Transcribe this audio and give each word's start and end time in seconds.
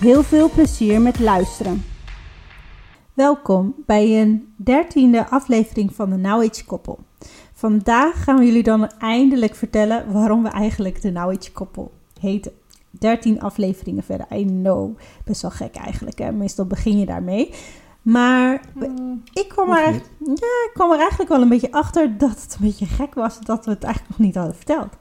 Heel 0.00 0.22
veel 0.22 0.50
plezier 0.50 1.00
met 1.00 1.20
luisteren. 1.20 1.84
Welkom 3.14 3.74
bij 3.86 4.20
een 4.20 4.54
dertiende 4.56 5.28
aflevering 5.28 5.94
van 5.94 6.10
de 6.10 6.16
Now 6.16 6.42
Age 6.42 6.64
Koppel. 6.64 6.98
Vandaag 7.52 8.24
gaan 8.24 8.38
we 8.38 8.44
jullie 8.44 8.62
dan 8.62 8.90
eindelijk 8.98 9.54
vertellen 9.54 10.12
waarom 10.12 10.42
we 10.42 10.48
eigenlijk 10.48 11.02
de 11.02 11.10
Now 11.10 11.36
Age 11.36 11.52
Koppel 11.52 11.92
heten. 12.20 12.52
13 12.90 13.40
afleveringen 13.40 14.02
verder. 14.02 14.26
I 14.32 14.44
know. 14.44 14.98
Best 15.24 15.42
wel 15.42 15.50
gek 15.50 15.74
eigenlijk. 15.74 16.18
Hè? 16.18 16.32
Meestal 16.32 16.66
begin 16.66 16.98
je 16.98 17.06
daarmee. 17.06 17.54
Maar 18.02 18.60
Hmm, 18.72 19.22
ik, 19.32 19.48
kwam 19.48 19.70
er, 19.70 19.92
ja, 20.18 20.64
ik 20.66 20.70
kwam 20.74 20.92
er 20.92 20.98
eigenlijk 20.98 21.30
wel 21.30 21.42
een 21.42 21.48
beetje 21.48 21.72
achter 21.72 22.18
dat 22.18 22.42
het 22.42 22.56
een 22.58 22.66
beetje 22.66 22.86
gek 22.86 23.14
was 23.14 23.40
dat 23.40 23.64
we 23.64 23.70
het 23.70 23.84
eigenlijk 23.84 24.18
nog 24.18 24.26
niet 24.26 24.36
hadden 24.36 24.56
verteld. 24.56 24.92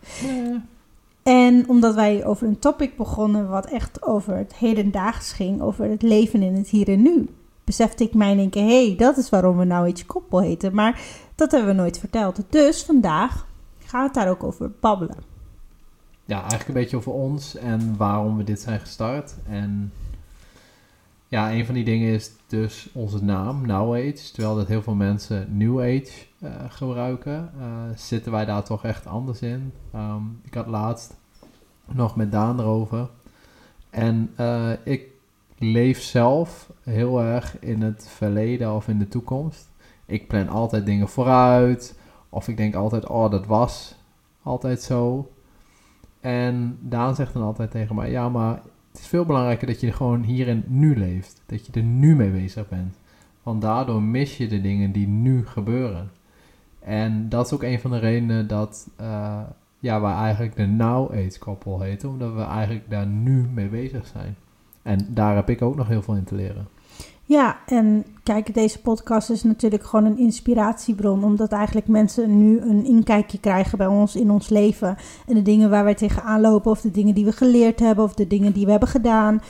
En 1.26 1.70
omdat 1.70 1.96
wij 1.96 2.26
over 2.26 2.48
een 2.48 2.60
topic 2.60 2.98
begonnen 2.98 3.50
wat 3.50 3.66
echt 3.66 4.04
over 4.04 4.38
het 4.38 4.56
hedendaags 4.56 5.32
ging, 5.32 5.62
over 5.62 5.90
het 5.90 6.02
leven 6.02 6.42
in 6.42 6.56
het 6.56 6.68
hier 6.68 6.88
en 6.88 7.02
nu, 7.02 7.30
besefte 7.64 8.04
ik 8.04 8.14
mij 8.14 8.48
keer, 8.50 8.64
hé, 8.64 8.88
hey, 8.88 8.96
dat 8.98 9.18
is 9.18 9.30
waarom 9.30 9.58
we 9.58 9.66
nou 9.66 9.88
iets 9.88 10.06
koppel 10.06 10.42
heten. 10.42 10.76
Maar 10.76 11.02
dat 11.36 11.52
hebben 11.52 11.70
we 11.70 11.82
nooit 11.82 12.00
verteld. 12.00 12.42
Dus 12.50 12.84
vandaag 12.84 13.48
gaan 13.86 14.00
we 14.00 14.06
het 14.06 14.16
daar 14.16 14.30
ook 14.30 14.44
over 14.44 14.72
babbelen. 14.80 15.18
Ja, 16.26 16.40
eigenlijk 16.40 16.68
een 16.68 16.74
beetje 16.74 16.98
over 16.98 17.12
ons 17.12 17.56
en 17.56 17.98
waarom 17.98 18.38
we 18.38 18.44
dit 18.44 18.60
zijn 18.60 18.80
gestart. 18.80 19.36
En 19.50 19.94
ja, 21.28 21.52
een 21.52 21.66
van 21.66 21.76
die 21.76 21.84
dingen 21.84 22.14
is 22.14 22.32
dus 22.48 22.90
onze 22.94 23.24
naam, 23.24 23.66
Now 23.66 23.94
Age. 23.94 24.32
Terwijl 24.34 24.56
dat 24.56 24.68
heel 24.68 24.82
veel 24.82 24.96
mensen 24.96 25.58
New 25.58 25.80
Age 25.80 26.26
gebruiken, 26.70 27.52
eh, 27.60 27.66
zitten 27.96 28.32
wij 28.32 28.46
daar 28.46 28.64
toch 28.64 28.84
echt 28.84 29.08
anders 29.08 29.42
in. 29.42 29.72
Ehm, 29.92 30.22
ik 30.44 30.54
had 30.54 30.68
laatst 30.68 31.16
nog 31.86 32.16
met 32.16 32.32
Daan 32.32 32.60
erover. 32.60 33.10
En 33.90 34.32
eh, 34.36 34.72
ik 34.84 35.08
leef 35.58 36.02
zelf 36.02 36.72
heel 36.84 37.22
erg 37.22 37.60
in 37.60 37.82
het 37.82 38.08
verleden 38.08 38.76
of 38.76 38.88
in 38.88 39.00
de 39.00 39.08
toekomst. 39.08 39.70
Ik 40.06 40.28
plan 40.28 40.50
altijd 40.50 40.86
dingen 40.86 41.08
vooruit. 41.08 42.00
Of 42.30 42.48
ik 42.48 42.58
denk 42.58 42.76
altijd, 42.76 43.08
oh, 43.08 43.32
dat 43.32 43.46
was 43.46 43.96
altijd 44.44 44.82
zo. 44.82 45.32
En 46.20 46.78
Daan 46.82 47.16
zegt 47.16 47.34
dan 47.34 47.44
altijd 47.44 47.72
tegen 47.72 47.96
mij: 47.96 48.12
Ja, 48.12 48.30
maar 48.30 48.62
het 48.92 49.00
is 49.00 49.08
veel 49.08 49.26
belangrijker 49.26 49.68
dat 49.68 49.80
je 49.80 49.92
gewoon 49.92 50.24
hier 50.24 50.48
en 50.48 50.64
nu 50.68 50.98
leeft. 50.98 51.42
Dat 51.46 51.66
je 51.66 51.72
er 51.72 51.84
nu 51.84 52.16
mee 52.16 52.32
bezig 52.32 52.70
bent. 52.70 52.96
Want 53.44 53.62
daardoor 53.62 54.02
mis 54.02 54.38
je 54.38 54.48
de 54.48 54.62
dingen 54.62 54.92
die 54.92 55.08
nu 55.08 55.48
gebeuren. 55.48 56.12
En 56.86 57.30
dat 57.30 57.46
is 57.46 57.54
ook 57.54 57.64
een 57.64 57.80
van 57.80 57.92
de 57.92 57.98
redenen 57.98 58.48
dat 58.48 58.88
uh, 59.02 59.40
ja, 59.80 60.02
wij 60.02 60.14
eigenlijk 60.14 60.56
de 60.56 60.66
Now 60.66 61.12
Age 61.12 61.40
koppel 61.40 61.82
heten. 61.82 62.10
Omdat 62.10 62.34
we 62.34 62.42
eigenlijk 62.42 62.90
daar 62.90 63.08
nu 63.08 63.48
mee 63.54 63.68
bezig 63.68 64.08
zijn. 64.08 64.36
En 64.82 65.08
daar 65.10 65.36
heb 65.36 65.50
ik 65.50 65.62
ook 65.62 65.76
nog 65.76 65.88
heel 65.88 66.02
veel 66.02 66.16
in 66.16 66.24
te 66.24 66.36
leren. 66.36 66.68
Ja, 67.24 67.58
en 67.66 68.06
kijk, 68.24 68.54
deze 68.54 68.82
podcast 68.82 69.30
is 69.30 69.44
natuurlijk 69.44 69.84
gewoon 69.84 70.06
een 70.06 70.18
inspiratiebron. 70.18 71.24
Omdat 71.24 71.52
eigenlijk 71.52 71.88
mensen 71.88 72.38
nu 72.38 72.60
een 72.60 72.86
inkijkje 72.86 73.40
krijgen 73.40 73.78
bij 73.78 73.88
ons 73.88 74.16
in 74.16 74.32
ons 74.32 74.50
leven. 74.50 74.98
En 75.28 75.34
de 75.34 75.42
dingen 75.42 75.70
waar 75.70 75.84
wij 75.84 75.96
tegenaan 75.96 76.42
lopen. 76.42 76.72
Of 76.72 76.82
de 76.82 76.92
dingen 76.92 77.16
die 77.16 77.26
we 77.26 77.32
geleerd 77.32 77.80
hebben. 77.80 78.04
Of 78.04 78.14
de 78.14 78.28
dingen 78.28 78.54
die 78.54 78.66
we 78.66 78.72
hebben 78.72 78.90
gedaan. 78.90 79.42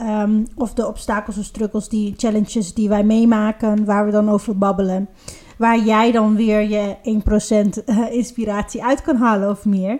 Um, 0.00 0.46
of 0.54 0.74
de 0.74 0.86
obstakels 0.86 1.38
of 1.38 1.44
struggles, 1.44 1.88
die 1.88 2.14
challenges 2.16 2.74
die 2.74 2.88
wij 2.88 3.04
meemaken. 3.04 3.84
Waar 3.84 4.04
we 4.04 4.10
dan 4.10 4.28
over 4.28 4.58
babbelen. 4.58 5.08
Waar 5.58 5.78
jij 5.78 6.12
dan 6.12 6.36
weer 6.36 6.68
je 6.68 6.96
1% 7.80 7.84
inspiratie 8.10 8.84
uit 8.84 9.02
kan 9.02 9.16
halen 9.16 9.50
of 9.50 9.64
meer. 9.64 9.98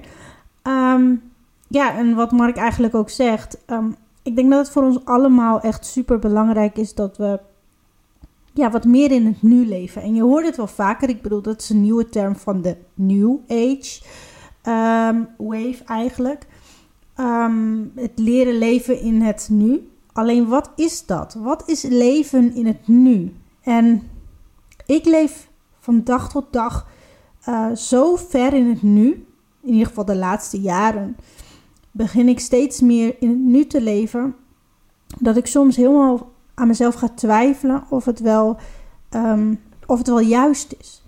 Um, 0.62 1.22
ja, 1.68 1.96
en 1.96 2.14
wat 2.14 2.32
Mark 2.32 2.56
eigenlijk 2.56 2.94
ook 2.94 3.10
zegt. 3.10 3.58
Um, 3.66 3.96
ik 4.22 4.36
denk 4.36 4.50
dat 4.50 4.58
het 4.58 4.70
voor 4.70 4.82
ons 4.82 5.04
allemaal 5.04 5.60
echt 5.60 5.86
super 5.86 6.18
belangrijk 6.18 6.76
is 6.76 6.94
dat 6.94 7.16
we 7.16 7.40
ja, 8.52 8.70
wat 8.70 8.84
meer 8.84 9.10
in 9.10 9.26
het 9.26 9.42
nu 9.42 9.66
leven. 9.66 10.02
En 10.02 10.14
je 10.14 10.22
hoort 10.22 10.44
het 10.44 10.56
wel 10.56 10.66
vaker. 10.66 11.08
Ik 11.08 11.22
bedoel, 11.22 11.42
dat 11.42 11.60
is 11.60 11.70
een 11.70 11.82
nieuwe 11.82 12.08
term 12.08 12.36
van 12.36 12.62
de 12.62 12.76
New 12.94 13.36
Age 13.48 14.00
um, 14.62 15.28
wave 15.36 15.84
eigenlijk. 15.86 16.46
Het 17.94 18.12
leren 18.14 18.58
leven 18.58 19.00
in 19.00 19.20
het 19.20 19.48
nu. 19.50 19.90
Alleen 20.12 20.48
wat 20.48 20.70
is 20.76 21.06
dat? 21.06 21.34
Wat 21.34 21.68
is 21.68 21.82
leven 21.82 22.54
in 22.54 22.66
het 22.66 22.88
nu? 22.88 23.34
En 23.62 24.02
ik 24.86 25.04
leef 25.04 25.47
van 25.88 26.00
dag 26.04 26.30
tot 26.30 26.44
dag 26.50 26.86
uh, 27.48 27.70
zo 27.74 28.16
ver 28.16 28.52
in 28.52 28.68
het 28.68 28.82
nu. 28.82 29.26
In 29.60 29.72
ieder 29.72 29.86
geval 29.86 30.04
de 30.04 30.16
laatste 30.16 30.60
jaren 30.60 31.16
begin 31.90 32.28
ik 32.28 32.40
steeds 32.40 32.80
meer 32.80 33.16
in 33.18 33.28
het 33.28 33.38
nu 33.38 33.66
te 33.66 33.80
leven. 33.80 34.34
Dat 35.18 35.36
ik 35.36 35.46
soms 35.46 35.76
helemaal 35.76 36.32
aan 36.54 36.66
mezelf 36.66 36.94
ga 36.94 37.08
twijfelen 37.08 37.84
of 37.88 38.04
het 38.04 38.20
wel, 38.20 38.56
um, 39.10 39.60
of 39.86 39.98
het 39.98 40.06
wel 40.06 40.20
juist 40.20 40.74
is. 40.78 41.02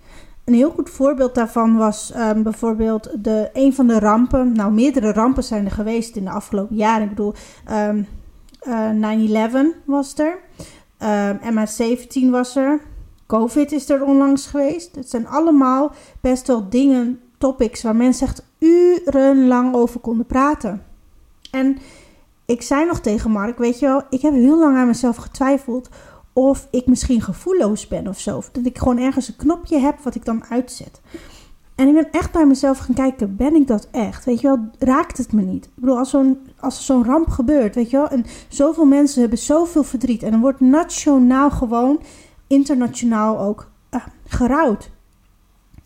Een 0.45 0.55
heel 0.55 0.71
goed 0.71 0.91
voorbeeld 0.91 1.35
daarvan 1.35 1.77
was 1.77 2.13
um, 2.17 2.43
bijvoorbeeld 2.43 3.25
de, 3.25 3.51
een 3.53 3.75
van 3.75 3.87
de 3.87 3.99
rampen. 3.99 4.53
Nou, 4.53 4.73
meerdere 4.73 5.13
rampen 5.13 5.45
zijn 5.45 5.65
er 5.65 5.71
geweest 5.71 6.17
in 6.17 6.25
de 6.25 6.31
afgelopen 6.31 6.77
jaren. 6.77 7.03
Ik 7.03 7.09
bedoel, 7.09 7.35
um, 7.71 8.07
uh, 8.67 9.51
9-11 9.53 9.85
was 9.85 10.19
er. 10.19 10.39
MH17 11.41 12.31
was 12.31 12.57
er. 12.57 12.81
COVID 13.31 13.73
is 13.73 13.89
er 13.89 14.05
onlangs 14.05 14.47
geweest. 14.47 14.95
Het 14.95 15.11
zijn 15.11 15.27
allemaal 15.27 15.93
best 16.21 16.47
wel 16.47 16.69
dingen, 16.69 17.21
topics 17.39 17.83
waar 17.83 17.97
mensen 17.97 18.27
echt 18.27 18.47
urenlang 18.59 19.75
over 19.75 20.01
konden 20.01 20.27
praten. 20.27 20.83
En 21.51 21.79
ik 22.47 22.63
zei 22.63 22.87
nog 22.87 23.01
tegen 23.01 23.31
Mark, 23.31 23.59
weet 23.59 23.79
je 23.79 23.87
wel, 23.87 24.03
ik 24.11 24.21
heb 24.21 24.33
heel 24.33 24.59
lang 24.59 24.77
aan 24.77 24.87
mezelf 24.87 25.17
getwijfeld 25.17 25.89
of 26.33 26.69
ik 26.71 26.87
misschien 26.87 27.21
gevoelloos 27.23 27.89
ben 27.89 28.09
of 28.09 28.21
zo. 28.21 28.37
Of 28.37 28.51
dat 28.51 28.67
ik 28.67 28.79
gewoon 28.79 28.99
ergens 28.99 29.29
een 29.29 29.37
knopje 29.37 29.79
heb 29.79 29.99
wat 29.99 30.15
ik 30.15 30.25
dan 30.25 30.45
uitzet. 30.45 31.01
En 31.75 31.89
ik 31.89 31.95
ben 31.95 32.11
echt 32.11 32.33
bij 32.33 32.47
mezelf 32.47 32.79
gaan 32.79 32.95
kijken, 32.95 33.37
ben 33.37 33.55
ik 33.55 33.67
dat 33.67 33.89
echt? 33.91 34.25
Weet 34.25 34.41
je 34.41 34.47
wel, 34.47 34.59
raakt 34.79 35.19
het 35.19 35.33
me 35.33 35.43
niet? 35.43 35.65
Ik 35.65 35.71
bedoel, 35.75 35.99
als, 35.99 36.11
zo'n, 36.11 36.39
als 36.59 36.87
zo'n 36.87 37.05
ramp 37.05 37.29
gebeurt, 37.29 37.75
weet 37.75 37.91
je 37.91 37.97
wel, 37.97 38.09
en 38.09 38.25
zoveel 38.49 38.85
mensen 38.85 39.21
hebben 39.21 39.39
zoveel 39.39 39.83
verdriet. 39.83 40.23
En 40.23 40.33
er 40.33 40.39
wordt 40.39 40.61
nationaal 40.61 41.51
gewoon, 41.51 42.01
internationaal 42.51 43.39
ook, 43.39 43.71
uh, 43.91 44.07
gerouwd. 44.27 44.91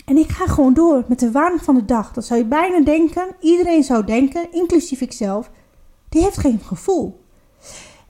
En 0.05 0.17
ik 0.17 0.29
ga 0.29 0.47
gewoon 0.47 0.75
door 0.75 1.05
met 1.09 1.19
de 1.19 1.31
waan 1.31 1.59
van 1.59 1.75
de 1.75 1.85
dag. 1.85 2.13
Dat 2.13 2.25
zou 2.25 2.41
je 2.41 2.47
bijna 2.47 2.81
denken, 2.81 3.27
iedereen 3.41 3.85
zou 3.85 4.05
denken, 4.05 4.53
inclusief 4.53 5.01
ikzelf, 5.01 5.51
die 6.09 6.23
heeft 6.23 6.39
geen 6.39 6.61
gevoel. 6.61 7.25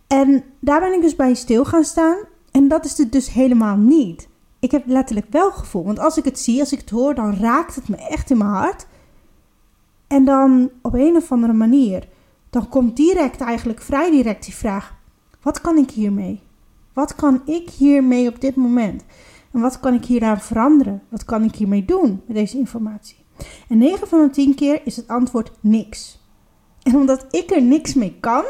En 0.06 0.44
daar 0.60 0.80
ben 0.80 0.92
ik 0.92 1.00
dus 1.00 1.16
bij 1.16 1.34
stil 1.34 1.64
gaan 1.64 1.84
staan. 1.84 2.16
En 2.50 2.68
dat 2.68 2.84
is 2.84 2.98
het 2.98 3.12
dus 3.12 3.32
helemaal 3.32 3.76
niet. 3.76 4.28
Ik 4.58 4.70
heb 4.70 4.86
letterlijk 4.86 5.26
wel 5.30 5.50
gevoel. 5.50 5.84
Want 5.84 5.98
als 5.98 6.16
ik 6.16 6.24
het 6.24 6.38
zie, 6.38 6.60
als 6.60 6.72
ik 6.72 6.80
het 6.80 6.90
hoor, 6.90 7.14
dan 7.14 7.34
raakt 7.34 7.74
het 7.74 7.88
me 7.88 7.96
echt 7.96 8.30
in 8.30 8.38
mijn 8.38 8.50
hart. 8.50 8.86
En 10.06 10.24
dan 10.24 10.70
op 10.82 10.94
een 10.94 11.16
of 11.16 11.32
andere 11.32 11.52
manier, 11.52 12.08
dan 12.50 12.68
komt 12.68 12.96
direct 12.96 13.40
eigenlijk 13.40 13.80
vrij 13.80 14.10
direct 14.10 14.44
die 14.44 14.54
vraag: 14.54 14.94
wat 15.42 15.60
kan 15.60 15.76
ik 15.76 15.90
hiermee? 15.90 16.42
Wat 16.94 17.14
kan 17.14 17.42
ik 17.44 17.70
hiermee 17.70 18.28
op 18.28 18.40
dit 18.40 18.54
moment? 18.54 19.04
En 19.52 19.60
wat 19.60 19.80
kan 19.80 19.94
ik 19.94 20.04
hieraan 20.04 20.40
veranderen? 20.40 21.02
Wat 21.08 21.24
kan 21.24 21.44
ik 21.44 21.54
hiermee 21.54 21.84
doen 21.84 22.22
met 22.26 22.36
deze 22.36 22.58
informatie? 22.58 23.16
En 23.68 23.78
9 23.78 24.08
van 24.08 24.22
de 24.22 24.30
10 24.30 24.54
keer 24.54 24.80
is 24.84 24.96
het 24.96 25.08
antwoord 25.08 25.50
niks. 25.60 26.22
En 26.82 26.96
omdat 26.96 27.26
ik 27.30 27.50
er 27.50 27.62
niks 27.62 27.94
mee 27.94 28.16
kan, 28.20 28.44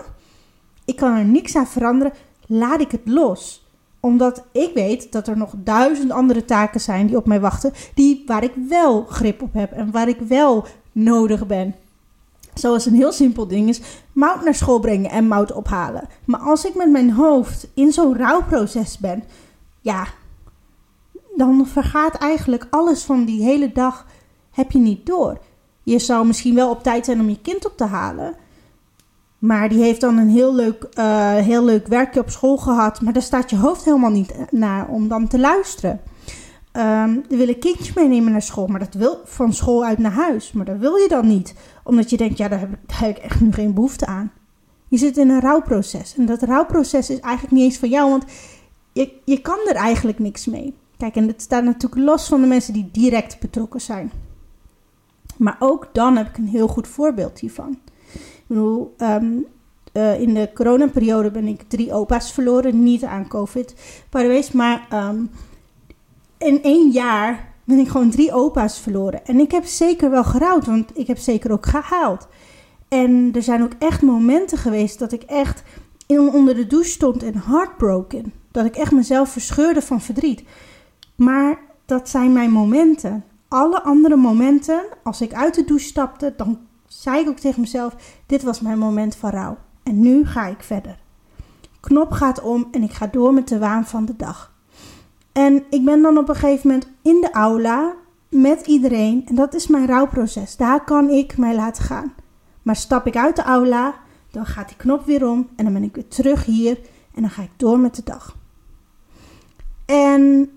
ik 0.85 0.97
kan 0.97 1.17
er 1.17 1.25
niks 1.25 1.57
aan 1.57 1.67
veranderen, 1.67 2.13
laat 2.47 2.81
ik 2.81 2.91
het 2.91 3.01
los. 3.05 3.69
Omdat 4.01 4.45
ik 4.53 4.71
weet 4.75 5.13
dat 5.13 5.29
er 5.29 5.37
nog 5.37 5.55
duizend 5.57 6.11
andere 6.11 6.45
taken 6.45 6.81
zijn 6.81 7.07
die 7.07 7.17
op 7.17 7.27
mij 7.27 7.41
wachten, 7.41 7.73
die, 7.95 8.23
waar 8.27 8.45
ik 8.45 8.53
wel 8.69 9.05
grip 9.05 9.43
op 9.43 9.53
heb 9.53 9.73
en 9.73 9.91
waar 9.91 10.09
ik 10.09 10.19
wel 10.19 10.67
nodig 10.93 11.47
ben. 11.47 11.75
Zoals 12.55 12.87
een 12.87 12.95
heel 12.95 13.13
simpel 13.13 13.47
ding 13.47 13.69
is, 13.69 13.81
mout 14.13 14.45
naar 14.45 14.55
school 14.55 14.79
brengen 14.79 15.11
en 15.11 15.29
mout 15.29 15.53
ophalen. 15.53 16.09
Maar 16.25 16.41
als 16.41 16.65
ik 16.65 16.75
met 16.75 16.91
mijn 16.91 17.11
hoofd 17.13 17.67
in 17.75 17.93
zo'n 17.93 18.17
rouwproces 18.17 18.99
ben, 18.99 19.25
ja, 19.81 20.07
dan 21.37 21.67
vergaat 21.67 22.15
eigenlijk 22.15 22.67
alles 22.71 23.03
van 23.03 23.25
die 23.25 23.43
hele 23.43 23.73
dag, 23.73 24.07
heb 24.51 24.71
je 24.73 24.79
niet 24.79 25.07
door. 25.07 25.39
Je 25.83 25.99
zou 25.99 26.27
misschien 26.27 26.55
wel 26.55 26.71
op 26.71 26.83
tijd 26.83 27.05
zijn 27.05 27.21
om 27.21 27.29
je 27.29 27.41
kind 27.41 27.67
op 27.67 27.77
te 27.77 27.85
halen, 27.85 28.35
Maar 29.39 29.69
die 29.69 29.83
heeft 29.83 30.01
dan 30.01 30.17
een 30.19 30.29
heel 30.29 30.55
leuk, 30.55 30.87
eh, 30.93 31.35
heel 31.35 31.65
leuk 31.65 31.87
werkje 31.87 32.21
op 32.21 32.31
school 32.31 32.57
gehad. 32.57 33.01
Maar 33.01 33.13
daar 33.13 33.23
staat 33.23 33.51
je 33.51 33.57
hoofd 33.57 33.85
helemaal 33.85 34.11
niet 34.11 34.35
naar 34.51 34.89
om 34.89 35.09
dan 35.09 35.29
te 35.29 35.39
luisteren. 35.39 36.01
Um, 36.77 37.25
er 37.31 37.37
willen 37.37 37.59
kindjes 37.59 37.93
meenemen 37.93 38.33
naar 38.33 38.43
school, 38.43 38.67
maar 38.67 38.79
dat 38.79 38.95
wil 38.95 39.21
van 39.25 39.53
school 39.53 39.85
uit 39.85 39.99
naar 39.99 40.13
huis. 40.13 40.53
Maar 40.53 40.65
dat 40.65 40.79
wil 40.79 40.97
je 40.97 41.09
dan 41.09 41.27
niet, 41.27 41.55
omdat 41.85 42.11
je 42.11 42.17
denkt, 42.17 42.39
ja, 42.39 42.49
daar 42.49 42.61
heb, 42.61 42.73
ik, 42.73 42.99
daar 42.99 43.17
echt 43.17 43.41
nu 43.41 43.53
geen 43.53 43.75
behoefte 43.75 44.07
aan. 44.07 44.33
Je 44.89 44.97
zit 44.97 45.17
in 45.17 45.31
een 45.31 45.41
rouwproces. 45.41 46.17
En 46.17 46.27
dat 46.27 46.43
rouwproces 46.43 47.11
is 47.11 47.21
eigenlijk 47.21 47.55
niet 47.55 47.65
eens 47.65 47.79
van 47.79 47.89
jou, 47.89 48.11
want 48.11 48.25
je, 48.93 49.13
je 49.25 49.41
kan 49.41 49.59
er 49.69 49.75
eigenlijk 49.75 50.19
niks 50.19 50.47
mee. 50.47 50.75
Kijk, 50.97 51.17
en 51.17 51.27
het 51.27 51.43
staat 51.43 51.65
natuurlijk 51.65 52.03
los 52.03 52.29
van 52.29 52.41
de 52.41 52.47
mensen 52.47 52.73
die 52.73 52.89
direct 52.93 53.41
betrokken 53.41 53.81
zijn. 53.81 54.11
Maar 55.37 55.57
ook 55.59 55.89
dan 55.93 56.17
heb 56.17 56.29
ik 56.29 56.37
een 56.37 56.49
heel 56.49 56.69
goed 56.69 56.89
voorbeeld 56.89 57.39
hiervan. 57.39 57.79
Ik 58.13 58.45
bedoel, 58.47 58.95
um, 58.99 59.47
uh, 59.93 60.21
in 60.21 60.35
de 60.35 60.51
coronaperiode 60.55 61.31
ben 61.31 61.47
ik 61.47 61.63
drie 61.63 61.93
opa's 61.93 62.33
verloren. 62.33 62.83
Niet 62.83 63.05
aan 63.05 63.29
COVID, 63.29 63.75
maar 64.53 64.87
um, 64.93 65.31
in 66.39 66.63
één 66.63 66.91
jaar 66.91 67.54
ben 67.65 67.79
ik 67.79 67.89
gewoon 67.89 68.11
drie 68.11 68.33
opa's 68.33 68.79
verloren. 68.79 69.27
En 69.27 69.39
ik 69.39 69.51
heb 69.51 69.65
zeker 69.65 70.11
wel 70.11 70.25
gerouwd, 70.25 70.67
want 70.67 70.99
ik 70.99 71.07
heb 71.07 71.19
zeker 71.19 71.53
ook 71.53 71.67
gehaald. 71.67 72.29
En 72.89 73.31
er 73.33 73.43
zijn 73.43 73.63
ook 73.63 73.73
echt 73.79 74.03
momenten 74.03 74.59
geweest 74.59 74.99
dat 74.99 75.13
ik 75.13 75.23
echt 75.23 75.63
in, 76.07 76.31
onder 76.33 76.55
de 76.55 76.67
douche 76.67 76.91
stond 76.91 77.23
en 77.23 77.43
heartbroken. 77.47 78.33
Dat 78.51 78.65
ik 78.65 78.77
echt 78.77 78.93
mezelf 78.93 79.29
verscheurde 79.29 79.83
van 79.83 80.01
verdriet. 80.01 80.43
Maar 81.17 81.59
dat 81.85 82.09
zijn 82.09 82.33
mijn 82.33 82.51
momenten. 82.51 83.25
Alle 83.49 83.83
andere 83.83 84.17
momenten, 84.17 84.81
als 85.03 85.21
ik 85.21 85.35
uit 85.35 85.55
de 85.55 85.65
douche 85.65 85.87
stapte, 85.87 86.35
dan 86.37 86.59
zei 86.87 87.21
ik 87.21 87.29
ook 87.29 87.39
tegen 87.39 87.61
mezelf: 87.61 87.97
Dit 88.27 88.43
was 88.43 88.61
mijn 88.61 88.79
moment 88.79 89.17
van 89.17 89.31
rouw. 89.31 89.57
En 89.83 90.01
nu 90.01 90.27
ga 90.27 90.47
ik 90.47 90.63
verder. 90.63 90.99
Knop 91.81 92.13
gaat 92.13 92.43
om 92.43 92.69
en 92.71 92.83
ik 92.83 92.93
ga 92.93 93.07
door 93.07 93.35
met 93.35 93.49
de 93.49 93.59
waan 93.59 93.87
van 93.87 94.05
de 94.05 94.17
dag. 94.17 94.54
En 95.35 95.65
ik 95.71 95.85
ben 95.85 96.03
dan 96.03 96.19
op 96.19 96.29
een 96.29 96.35
gegeven 96.35 96.69
moment 96.69 96.89
in 97.03 97.21
de 97.21 97.31
aula 97.33 97.95
met 98.29 98.67
iedereen. 98.67 99.23
En 99.27 99.35
dat 99.35 99.55
is 99.55 99.67
mijn 99.67 99.87
rouwproces. 99.87 100.57
Daar 100.57 100.85
kan 100.85 101.11
ik 101.11 101.37
mij 101.37 101.55
laten 101.55 101.85
gaan. 101.85 102.15
Maar 102.63 102.77
stap 102.77 103.07
ik 103.07 103.17
uit 103.17 103.37
de 103.37 103.43
aula, 103.43 103.95
dan 104.31 104.47
gaat 104.47 104.69
die 104.69 104.77
knop 104.77 105.05
weer 105.05 105.27
om. 105.27 105.49
En 105.57 105.65
dan 105.65 105.73
ben 105.73 105.83
ik 105.83 105.95
weer 105.95 106.09
terug 106.09 106.45
hier. 106.45 106.79
En 107.15 107.23
dan 107.23 107.31
ga 107.31 107.43
ik 107.43 107.51
door 107.57 107.79
met 107.79 107.95
de 107.95 108.03
dag. 108.05 108.37
En 109.87 110.51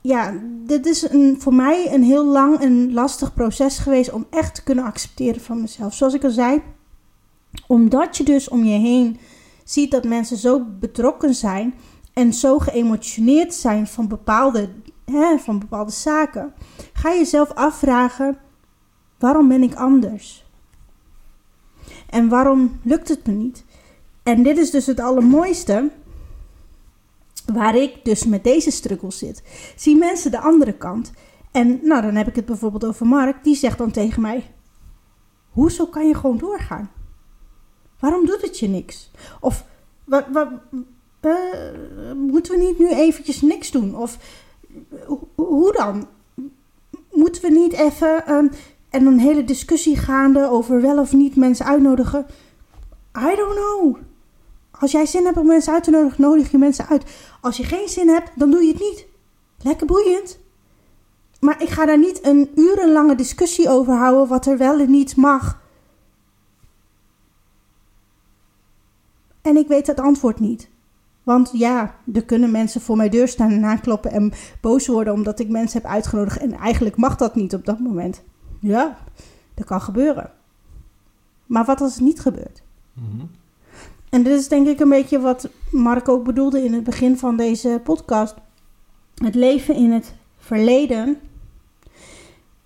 ja, 0.00 0.34
dit 0.44 0.86
is 0.86 1.10
een, 1.10 1.36
voor 1.40 1.54
mij 1.54 1.94
een 1.94 2.02
heel 2.02 2.24
lang 2.24 2.60
en 2.60 2.92
lastig 2.92 3.34
proces 3.34 3.78
geweest 3.78 4.12
om 4.12 4.26
echt 4.30 4.54
te 4.54 4.62
kunnen 4.62 4.84
accepteren 4.84 5.40
van 5.40 5.60
mezelf. 5.60 5.94
Zoals 5.94 6.14
ik 6.14 6.24
al 6.24 6.30
zei, 6.30 6.62
omdat 7.66 8.16
je 8.16 8.24
dus 8.24 8.48
om 8.48 8.64
je 8.64 8.78
heen 8.78 9.18
ziet 9.64 9.90
dat 9.90 10.04
mensen 10.04 10.36
zo 10.36 10.64
betrokken 10.80 11.34
zijn 11.34 11.74
en 12.14 12.32
zo 12.32 12.58
geëmotioneerd 12.58 13.54
zijn 13.54 13.86
van 13.86 14.08
bepaalde, 14.08 14.68
hè, 15.04 15.38
van 15.38 15.58
bepaalde 15.58 15.92
zaken, 15.92 16.54
ga 16.92 17.10
je 17.10 17.18
jezelf 17.18 17.50
afvragen: 17.50 18.38
waarom 19.18 19.48
ben 19.48 19.62
ik 19.62 19.74
anders? 19.74 20.44
En 22.10 22.28
waarom 22.28 22.80
lukt 22.82 23.08
het 23.08 23.26
me 23.26 23.32
niet? 23.32 23.64
En 24.22 24.42
dit 24.42 24.58
is 24.58 24.70
dus 24.70 24.86
het 24.86 25.00
allermooiste 25.00 25.90
waar 27.52 27.76
ik 27.76 28.04
dus 28.04 28.24
met 28.24 28.44
deze 28.44 28.70
struggle 28.70 29.10
zit. 29.10 29.42
Zie 29.76 29.96
mensen 29.96 30.30
de 30.30 30.40
andere 30.40 30.72
kant. 30.72 31.12
En 31.50 31.80
nou, 31.82 32.02
dan 32.02 32.14
heb 32.14 32.28
ik 32.28 32.36
het 32.36 32.44
bijvoorbeeld 32.44 32.84
over 32.84 33.06
Mark. 33.06 33.44
Die 33.44 33.56
zegt 33.56 33.78
dan 33.78 33.90
tegen 33.90 34.22
mij: 34.22 34.54
Hoezo 35.50 35.86
kan 35.86 36.06
je 36.06 36.14
gewoon 36.14 36.38
doorgaan? 36.38 36.90
Waarom 37.98 38.26
doet 38.26 38.42
het 38.42 38.58
je 38.58 38.68
niks? 38.68 39.10
Of 39.40 39.64
wat, 40.04 40.24
wat, 40.32 40.48
moeten 42.16 42.52
we 42.52 42.64
niet 42.64 42.78
nu 42.78 42.88
eventjes 42.88 43.40
niks 43.40 43.70
doen? 43.70 43.96
Of 43.96 44.18
hoe 45.34 45.72
dan? 45.72 46.06
Moeten 47.12 47.42
we 47.42 47.50
niet 47.50 47.72
even 47.72 48.32
um, 48.32 48.50
en 48.90 49.06
een 49.06 49.18
hele 49.18 49.44
discussie 49.44 49.96
gaande 49.96 50.48
over 50.48 50.80
wel 50.80 50.98
of 50.98 51.12
niet 51.12 51.36
mensen 51.36 51.66
uitnodigen? 51.66 52.26
I 53.18 53.36
don't 53.36 53.54
know. 53.54 53.96
Als 54.70 54.92
jij 54.92 55.06
zin 55.06 55.24
hebt 55.24 55.36
om 55.36 55.46
mensen 55.46 55.72
uit 55.72 55.84
te 55.84 55.90
nodigen, 55.90 56.22
nodig 56.22 56.50
je 56.50 56.58
mensen 56.58 56.86
uit. 56.86 57.04
Als 57.40 57.56
je 57.56 57.64
geen 57.64 57.88
zin 57.88 58.08
hebt, 58.08 58.30
dan 58.34 58.50
doe 58.50 58.62
je 58.62 58.72
het 58.72 58.80
niet. 58.80 59.06
Lekker 59.62 59.86
boeiend. 59.86 60.38
Maar 61.40 61.62
ik 61.62 61.68
ga 61.68 61.84
daar 61.86 61.98
niet 61.98 62.26
een 62.26 62.50
urenlange 62.54 63.14
discussie 63.14 63.68
over 63.68 63.94
houden 63.94 64.28
wat 64.28 64.46
er 64.46 64.58
wel 64.58 64.80
en 64.80 64.90
niet 64.90 65.16
mag. 65.16 65.62
En 69.42 69.56
ik 69.56 69.68
weet 69.68 69.86
het 69.86 70.00
antwoord 70.00 70.40
niet. 70.40 70.68
Want 71.24 71.50
ja, 71.52 71.94
er 72.12 72.24
kunnen 72.24 72.50
mensen 72.50 72.80
voor 72.80 72.96
mijn 72.96 73.10
deur 73.10 73.28
staan 73.28 73.50
en 73.50 73.64
aankloppen 73.64 74.10
en 74.10 74.32
boos 74.60 74.86
worden 74.86 75.12
omdat 75.12 75.40
ik 75.40 75.48
mensen 75.48 75.82
heb 75.82 75.90
uitgenodigd. 75.90 76.38
En 76.38 76.52
eigenlijk 76.52 76.96
mag 76.96 77.16
dat 77.16 77.34
niet 77.34 77.54
op 77.54 77.64
dat 77.64 77.78
moment. 77.78 78.22
Ja, 78.60 78.96
dat 79.54 79.66
kan 79.66 79.80
gebeuren. 79.80 80.30
Maar 81.46 81.64
wat 81.64 81.80
als 81.80 81.94
het 81.94 82.02
niet 82.02 82.20
gebeurt? 82.20 82.62
Mm 82.92 83.30
En 84.10 84.22
dit 84.22 84.38
is 84.38 84.48
denk 84.48 84.66
ik 84.66 84.80
een 84.80 84.88
beetje 84.88 85.20
wat 85.20 85.48
Mark 85.70 86.08
ook 86.08 86.24
bedoelde 86.24 86.64
in 86.64 86.72
het 86.72 86.84
begin 86.84 87.18
van 87.18 87.36
deze 87.36 87.80
podcast. 87.84 88.34
Het 89.14 89.34
leven 89.34 89.74
in 89.74 89.92
het 89.92 90.14
verleden. 90.38 91.18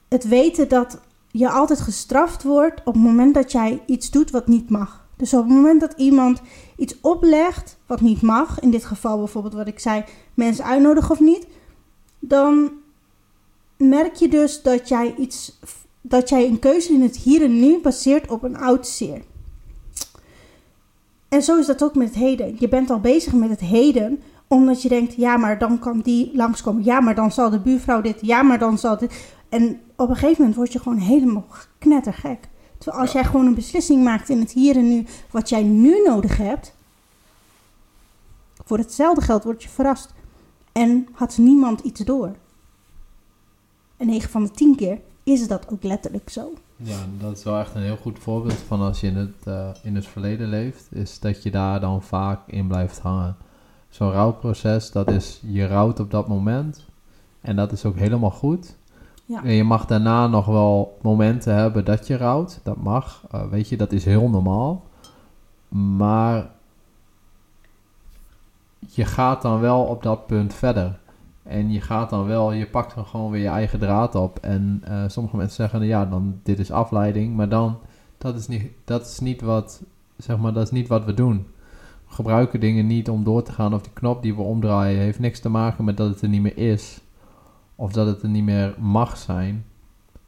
Het 0.08 0.28
weten 0.28 0.68
dat 0.68 1.00
je 1.30 1.50
altijd 1.50 1.80
gestraft 1.80 2.42
wordt 2.42 2.80
op 2.84 2.94
het 2.94 3.02
moment 3.02 3.34
dat 3.34 3.52
jij 3.52 3.82
iets 3.86 4.10
doet 4.10 4.30
wat 4.30 4.46
niet 4.46 4.70
mag. 4.70 5.06
Dus 5.16 5.34
op 5.34 5.44
het 5.44 5.52
moment 5.52 5.80
dat 5.80 5.92
iemand 5.96 6.40
iets 6.78 7.00
oplegt 7.00 7.78
wat 7.86 8.00
niet 8.00 8.22
mag, 8.22 8.60
in 8.60 8.70
dit 8.70 8.84
geval 8.84 9.18
bijvoorbeeld 9.18 9.54
wat 9.54 9.66
ik 9.66 9.78
zei, 9.78 10.04
mensen 10.34 10.64
uitnodigen 10.64 11.10
of 11.10 11.20
niet, 11.20 11.46
dan 12.18 12.70
merk 13.76 14.14
je 14.14 14.28
dus 14.28 14.62
dat 14.62 14.88
jij 14.88 15.14
iets, 15.18 15.58
dat 16.00 16.28
jij 16.28 16.46
een 16.46 16.58
keuze 16.58 16.92
in 16.92 17.02
het 17.02 17.16
hier 17.16 17.42
en 17.42 17.60
nu 17.60 17.80
baseert 17.80 18.30
op 18.30 18.42
een 18.42 18.56
oud 18.56 18.86
zeer. 18.86 19.22
En 21.28 21.42
zo 21.42 21.58
is 21.58 21.66
dat 21.66 21.82
ook 21.82 21.94
met 21.94 22.08
het 22.08 22.16
heden. 22.16 22.56
Je 22.58 22.68
bent 22.68 22.90
al 22.90 23.00
bezig 23.00 23.32
met 23.32 23.50
het 23.50 23.60
heden, 23.60 24.22
omdat 24.46 24.82
je 24.82 24.88
denkt, 24.88 25.14
ja, 25.14 25.36
maar 25.36 25.58
dan 25.58 25.78
kan 25.78 26.00
die 26.00 26.30
langskomen. 26.34 26.84
Ja, 26.84 27.00
maar 27.00 27.14
dan 27.14 27.32
zal 27.32 27.50
de 27.50 27.60
buurvrouw 27.60 28.00
dit. 28.00 28.18
Ja, 28.20 28.42
maar 28.42 28.58
dan 28.58 28.78
zal 28.78 28.98
dit. 28.98 29.34
En 29.48 29.80
op 29.96 30.08
een 30.08 30.16
gegeven 30.16 30.36
moment 30.38 30.56
word 30.56 30.72
je 30.72 30.78
gewoon 30.78 30.98
helemaal 30.98 31.46
knettergek. 31.78 32.48
Terwijl 32.78 33.02
als 33.02 33.12
jij 33.12 33.24
gewoon 33.24 33.46
een 33.46 33.54
beslissing 33.54 34.04
maakt 34.04 34.28
in 34.28 34.40
het 34.40 34.52
hier 34.52 34.76
en 34.76 34.88
nu, 34.88 35.06
wat 35.30 35.48
jij 35.48 35.62
nu 35.62 36.02
nodig 36.06 36.36
hebt, 36.36 36.74
voor 38.64 38.78
hetzelfde 38.78 39.20
geld 39.20 39.44
word 39.44 39.62
je 39.62 39.68
verrast. 39.68 40.14
En 40.72 41.08
had 41.12 41.38
niemand 41.38 41.80
iets 41.80 42.00
door. 42.00 42.36
En 43.96 44.06
9 44.06 44.30
van 44.30 44.42
de 44.42 44.50
10 44.50 44.76
keer 44.76 45.00
is 45.22 45.48
dat 45.48 45.68
ook 45.68 45.82
letterlijk 45.82 46.30
zo. 46.30 46.52
Ja, 46.76 47.06
dat 47.18 47.36
is 47.36 47.44
wel 47.44 47.58
echt 47.58 47.74
een 47.74 47.82
heel 47.82 47.96
goed 47.96 48.18
voorbeeld 48.18 48.58
van 48.66 48.80
als 48.80 49.00
je 49.00 49.06
in 49.06 49.16
het, 49.16 49.46
uh, 49.48 49.68
in 49.82 49.94
het 49.94 50.06
verleden 50.06 50.48
leeft, 50.48 50.86
is 50.90 51.18
dat 51.18 51.42
je 51.42 51.50
daar 51.50 51.80
dan 51.80 52.02
vaak 52.02 52.40
in 52.46 52.66
blijft 52.66 52.98
hangen. 52.98 53.36
Zo'n 53.88 54.10
rouwproces, 54.10 54.90
dat 54.90 55.10
is, 55.10 55.40
je 55.42 55.66
rouwt 55.66 56.00
op 56.00 56.10
dat 56.10 56.28
moment 56.28 56.86
en 57.40 57.56
dat 57.56 57.72
is 57.72 57.84
ook 57.84 57.96
helemaal 57.96 58.30
goed. 58.30 58.76
Ja. 59.28 59.44
En 59.44 59.52
je 59.52 59.64
mag 59.64 59.86
daarna 59.86 60.26
nog 60.26 60.46
wel 60.46 60.98
momenten 61.02 61.54
hebben 61.54 61.84
dat 61.84 62.06
je 62.06 62.16
rouwt. 62.16 62.60
Dat 62.62 62.76
mag. 62.76 63.24
Uh, 63.34 63.46
weet 63.46 63.68
je, 63.68 63.76
dat 63.76 63.92
is 63.92 64.04
heel 64.04 64.28
normaal. 64.28 64.84
Maar 65.68 66.50
je 68.78 69.04
gaat 69.04 69.42
dan 69.42 69.60
wel 69.60 69.82
op 69.82 70.02
dat 70.02 70.26
punt 70.26 70.54
verder. 70.54 70.98
En 71.42 71.70
je 71.72 71.80
gaat 71.80 72.10
dan 72.10 72.26
wel, 72.26 72.52
je 72.52 72.66
pakt 72.66 72.94
dan 72.94 73.04
gewoon 73.04 73.30
weer 73.30 73.42
je 73.42 73.48
eigen 73.48 73.78
draad 73.78 74.14
op. 74.14 74.38
En 74.38 74.84
uh, 74.88 75.04
sommige 75.06 75.36
mensen 75.36 75.56
zeggen, 75.56 75.86
ja, 75.86 76.06
dan 76.06 76.40
dit 76.42 76.58
is 76.58 76.70
afleiding. 76.70 77.36
Maar 77.36 77.48
dan, 77.48 77.78
dat 78.18 78.34
is 78.34 78.48
niet, 78.48 78.70
dat 78.84 79.06
is 79.06 79.18
niet 79.18 79.40
wat, 79.40 79.82
zeg 80.16 80.38
maar, 80.38 80.52
dat 80.52 80.62
is 80.62 80.70
niet 80.70 80.88
wat 80.88 81.04
we 81.04 81.14
doen. 81.14 81.46
We 82.08 82.14
gebruiken 82.14 82.60
dingen 82.60 82.86
niet 82.86 83.08
om 83.08 83.24
door 83.24 83.42
te 83.42 83.52
gaan. 83.52 83.74
Of 83.74 83.82
die 83.82 83.92
knop 83.92 84.22
die 84.22 84.34
we 84.34 84.42
omdraaien 84.42 85.00
heeft 85.00 85.18
niks 85.18 85.40
te 85.40 85.48
maken 85.48 85.84
met 85.84 85.96
dat 85.96 86.08
het 86.08 86.22
er 86.22 86.28
niet 86.28 86.42
meer 86.42 86.58
is 86.58 87.00
of 87.80 87.92
dat 87.92 88.06
het 88.06 88.22
er 88.22 88.28
niet 88.28 88.44
meer 88.44 88.74
mag 88.78 89.16
zijn. 89.16 89.64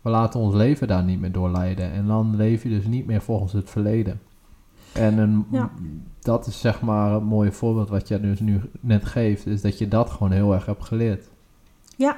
We 0.01 0.11
laten 0.11 0.41
ons 0.41 0.55
leven 0.55 0.89
daar 0.89 1.05
niet 1.05 1.21
meer 1.21 1.33
door 1.33 1.51
leiden. 1.51 1.93
En 1.93 2.07
dan 2.07 2.37
leef 2.37 2.63
je 2.63 2.69
dus 2.69 2.87
niet 2.87 3.07
meer 3.07 3.23
volgens 3.23 3.53
het 3.53 3.71
verleden. 3.71 4.21
En 4.93 5.19
een, 5.19 5.47
dat 6.21 6.47
is 6.47 6.61
zeg 6.61 6.81
maar 6.81 7.13
het 7.13 7.23
mooie 7.23 7.53
voorbeeld 7.53 7.89
wat 7.89 8.09
je 8.09 8.21
dus 8.21 8.41
nu 8.41 8.61
net 8.81 9.05
geeft, 9.05 9.47
is 9.47 9.61
dat 9.61 9.79
je 9.79 9.89
dat 9.89 10.11
gewoon 10.11 10.33
heel 10.33 10.55
erg 10.55 10.67
hebt 10.67 10.85
geleerd. 10.85 11.29
Ja, 11.97 12.17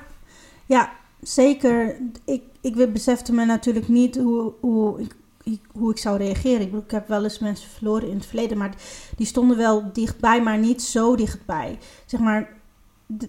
ja 0.66 0.92
zeker. 1.20 1.96
Ik, 2.24 2.42
ik 2.60 2.92
besefte 2.92 3.32
me 3.32 3.44
natuurlijk 3.44 3.88
niet 3.88 4.16
hoe, 4.16 4.52
hoe, 4.60 5.00
ik, 5.42 5.60
hoe 5.72 5.90
ik 5.90 5.98
zou 5.98 6.16
reageren. 6.16 6.60
Ik, 6.60 6.66
bedoel, 6.66 6.84
ik 6.84 6.90
heb 6.90 7.08
wel 7.08 7.24
eens 7.24 7.38
mensen 7.38 7.70
verloren 7.70 8.08
in 8.08 8.16
het 8.16 8.26
verleden, 8.26 8.58
maar 8.58 8.74
die 9.16 9.26
stonden 9.26 9.56
wel 9.56 9.92
dichtbij, 9.92 10.42
maar 10.42 10.58
niet 10.58 10.82
zo 10.82 11.16
dichtbij. 11.16 11.78
Zeg 12.06 12.20
maar, 12.20 12.48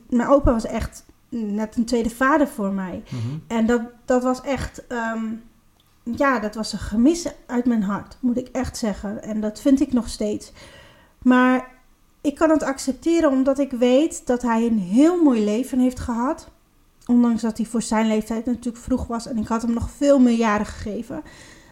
mijn 0.10 0.30
opa 0.30 0.52
was 0.52 0.66
echt 0.66 1.06
net 1.34 1.75
een 1.75 1.86
tweede 1.86 2.10
vader 2.10 2.48
voor 2.48 2.72
mij. 2.72 3.04
Mhm. 3.10 3.38
En 3.48 3.66
dat, 3.66 3.82
dat 4.06 4.24
was 4.24 4.42
echt. 4.42 4.88
Ehm, 4.88 5.25
ja, 6.04 6.40
dat 6.40 6.56
was 6.56 6.74
een 6.74 6.80
gemis 6.80 7.28
uit 7.46 7.66
mijn 7.66 7.84
hart, 7.84 8.18
moet 8.20 8.38
ik 8.38 8.48
echt 8.48 8.78
zeggen. 8.78 9.24
En 9.24 9.42
dat 9.42 9.62
vind 9.62 9.82
ik 9.82 9.94
nog 9.94 10.10
steeds. 10.10 10.52
Maar 11.22 11.72
ik 12.22 12.36
kan 12.36 12.50
het 12.50 12.63
accepteren 12.63 13.30
omdat 13.30 13.60
ik 13.60 13.72
weet 13.72 14.28
dat 14.28 14.42
hij 14.42 14.66
een 14.66 14.80
heel 14.80 15.24
mooi 15.24 15.44
leven 15.44 15.80
heeft 15.80 16.00
gehad. 16.00 16.52
Ondanks 17.06 17.42
dat 17.42 17.58
hij 17.58 17.66
voor 17.66 17.82
zijn 17.82 18.08
leeftijd 18.08 18.46
natuurlijk 18.46 18.84
vroeg 18.84 19.08
was 19.08 19.28
en 19.28 19.38
ik 19.38 19.48
had 19.48 19.62
hem 19.62 19.74
nog 19.74 19.90
veel 19.90 20.20
meer 20.20 20.38
jaren 20.38 20.66
gegeven. 20.66 21.22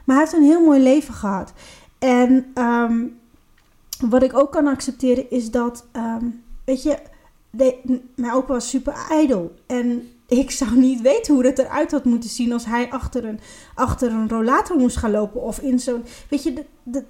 Maar 0.06 0.16
hij 0.16 0.26
heeft 0.26 0.38
een 0.38 0.50
heel 0.50 0.66
mooi 0.66 0.80
leven 0.80 1.14
gehad. 1.14 1.54
En 2.00 2.52
ehm, 2.54 3.06
wat 4.10 4.24
ik 4.24 4.38
ook 4.38 4.52
kan 4.52 4.68
accepteren 4.68 5.30
is 5.30 5.52
dat, 5.52 5.86
ehm, 5.92 6.26
weet 6.66 6.84
je, 6.84 6.98
de, 7.52 8.02
mijn 8.16 8.34
opa 8.34 8.54
was 8.54 8.70
super 8.70 8.94
ijdel. 9.10 9.54
En 9.66 10.10
ik 10.28 10.52
zou 10.52 10.78
niet 10.78 11.02
weten 11.02 11.34
hoe 11.34 11.46
het 11.46 11.60
eruit 11.60 11.92
had 11.92 12.06
moeten 12.06 12.30
zien 12.30 12.54
als 12.54 12.66
hij 12.66 12.92
achter 12.92 13.26
een, 13.26 13.40
achter 13.76 14.12
een 14.12 14.30
rollator 14.30 14.78
moest 14.78 14.98
gaan 14.98 15.12
lopen. 15.12 15.42
Of 15.42 15.60
in 15.60 15.80
zo'n. 15.80 16.04
Weet 16.30 16.44
je, 16.44 16.54
de, 16.54 16.66
de, 16.84 17.04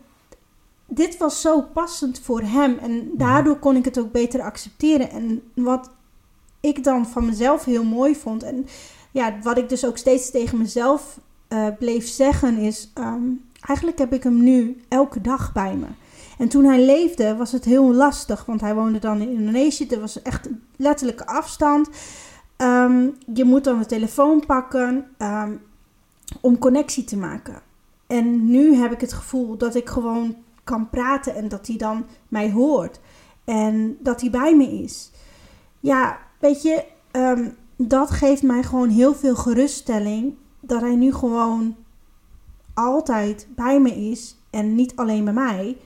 dit 0.86 1.18
was 1.18 1.42
zo 1.42 1.62
passend 1.62 2.20
voor 2.20 2.42
hem. 2.42 2.78
En 2.78 3.12
daardoor 3.14 3.60
kon 3.60 3.76
ik 3.76 3.86
het 3.86 4.00
ook 4.00 4.12
beter 4.12 4.42
accepteren. 4.42 5.10
En 5.10 5.44
wat 5.54 5.90
ik 6.60 6.84
dan 6.84 7.08
van 7.08 7.26
mezelf 7.26 7.66
heel 7.66 7.84
mooi 7.84 8.16
vond. 8.16 8.44
En 8.44 8.68
ja, 9.12 9.40
wat 9.44 9.58
ik 9.58 9.70
dus 9.70 9.86
ook 9.86 9.98
steeds 9.98 10.32
tegen 10.32 10.58
mezelf 10.58 11.20
uh, 11.50 11.68
bleef 11.80 12.08
zeggen 12.08 12.58
is. 12.58 12.92
Um, 12.98 13.50
eigenlijk 13.62 13.98
heb 13.98 14.14
ik 14.14 14.24
hem 14.24 14.44
nu 14.44 14.82
elke 14.88 15.22
dag 15.22 15.54
bij 15.54 15.76
me. 15.76 15.88
En 16.42 16.48
toen 16.48 16.66
hij 16.66 16.86
leefde 16.86 17.36
was 17.36 17.52
het 17.52 17.66
heel 17.66 17.94
lastig, 17.94 18.46
want 18.46 18.62
hij 18.62 18.76
woonde 18.76 19.00
dan 19.00 19.22
in 19.22 19.30
Indonesië. 19.30 19.88
Er 19.88 20.00
was 20.00 20.22
echt 20.22 20.50
letterlijke 20.76 21.26
afstand. 21.26 21.90
Um, 22.58 23.18
je 23.34 23.44
moet 23.44 23.64
dan 23.64 23.80
de 23.80 23.86
telefoon 23.86 24.46
pakken 24.46 25.06
um, 25.18 25.62
om 26.42 26.58
connectie 26.58 27.04
te 27.04 27.18
maken. 27.18 27.62
En 28.08 28.50
nu 28.50 28.76
heb 28.76 28.92
ik 28.92 29.02
het 29.02 29.14
gevoel 29.14 29.58
dat 29.58 29.76
ik 29.76 29.90
gewoon 29.90 30.36
kan 30.64 30.90
praten 30.90 31.36
en 31.36 31.48
dat 31.48 31.68
hij 31.68 31.78
dan 31.78 32.06
mij 32.28 32.52
hoort. 32.52 33.00
En 33.44 33.98
dat 34.00 34.22
hij 34.22 34.30
bij 34.30 34.56
me 34.56 34.72
is. 34.84 35.12
Ja, 35.80 36.18
weet 36.40 36.62
je, 36.62 36.84
um, 37.12 37.56
dat 37.76 38.12
geeft 38.12 38.44
mij 38.44 38.64
gewoon 38.64 38.90
heel 38.90 39.16
veel 39.16 39.36
geruststelling. 39.36 40.36
Dat 40.60 40.82
hij 40.82 40.96
nu 40.96 41.14
gewoon 41.14 41.76
altijd 42.74 43.48
bij 43.56 43.80
me 43.80 44.10
is. 44.10 44.38
En 44.50 44.76
niet 44.76 44.96
alleen 44.96 45.24
bij 45.24 45.34
mij. 45.34 45.78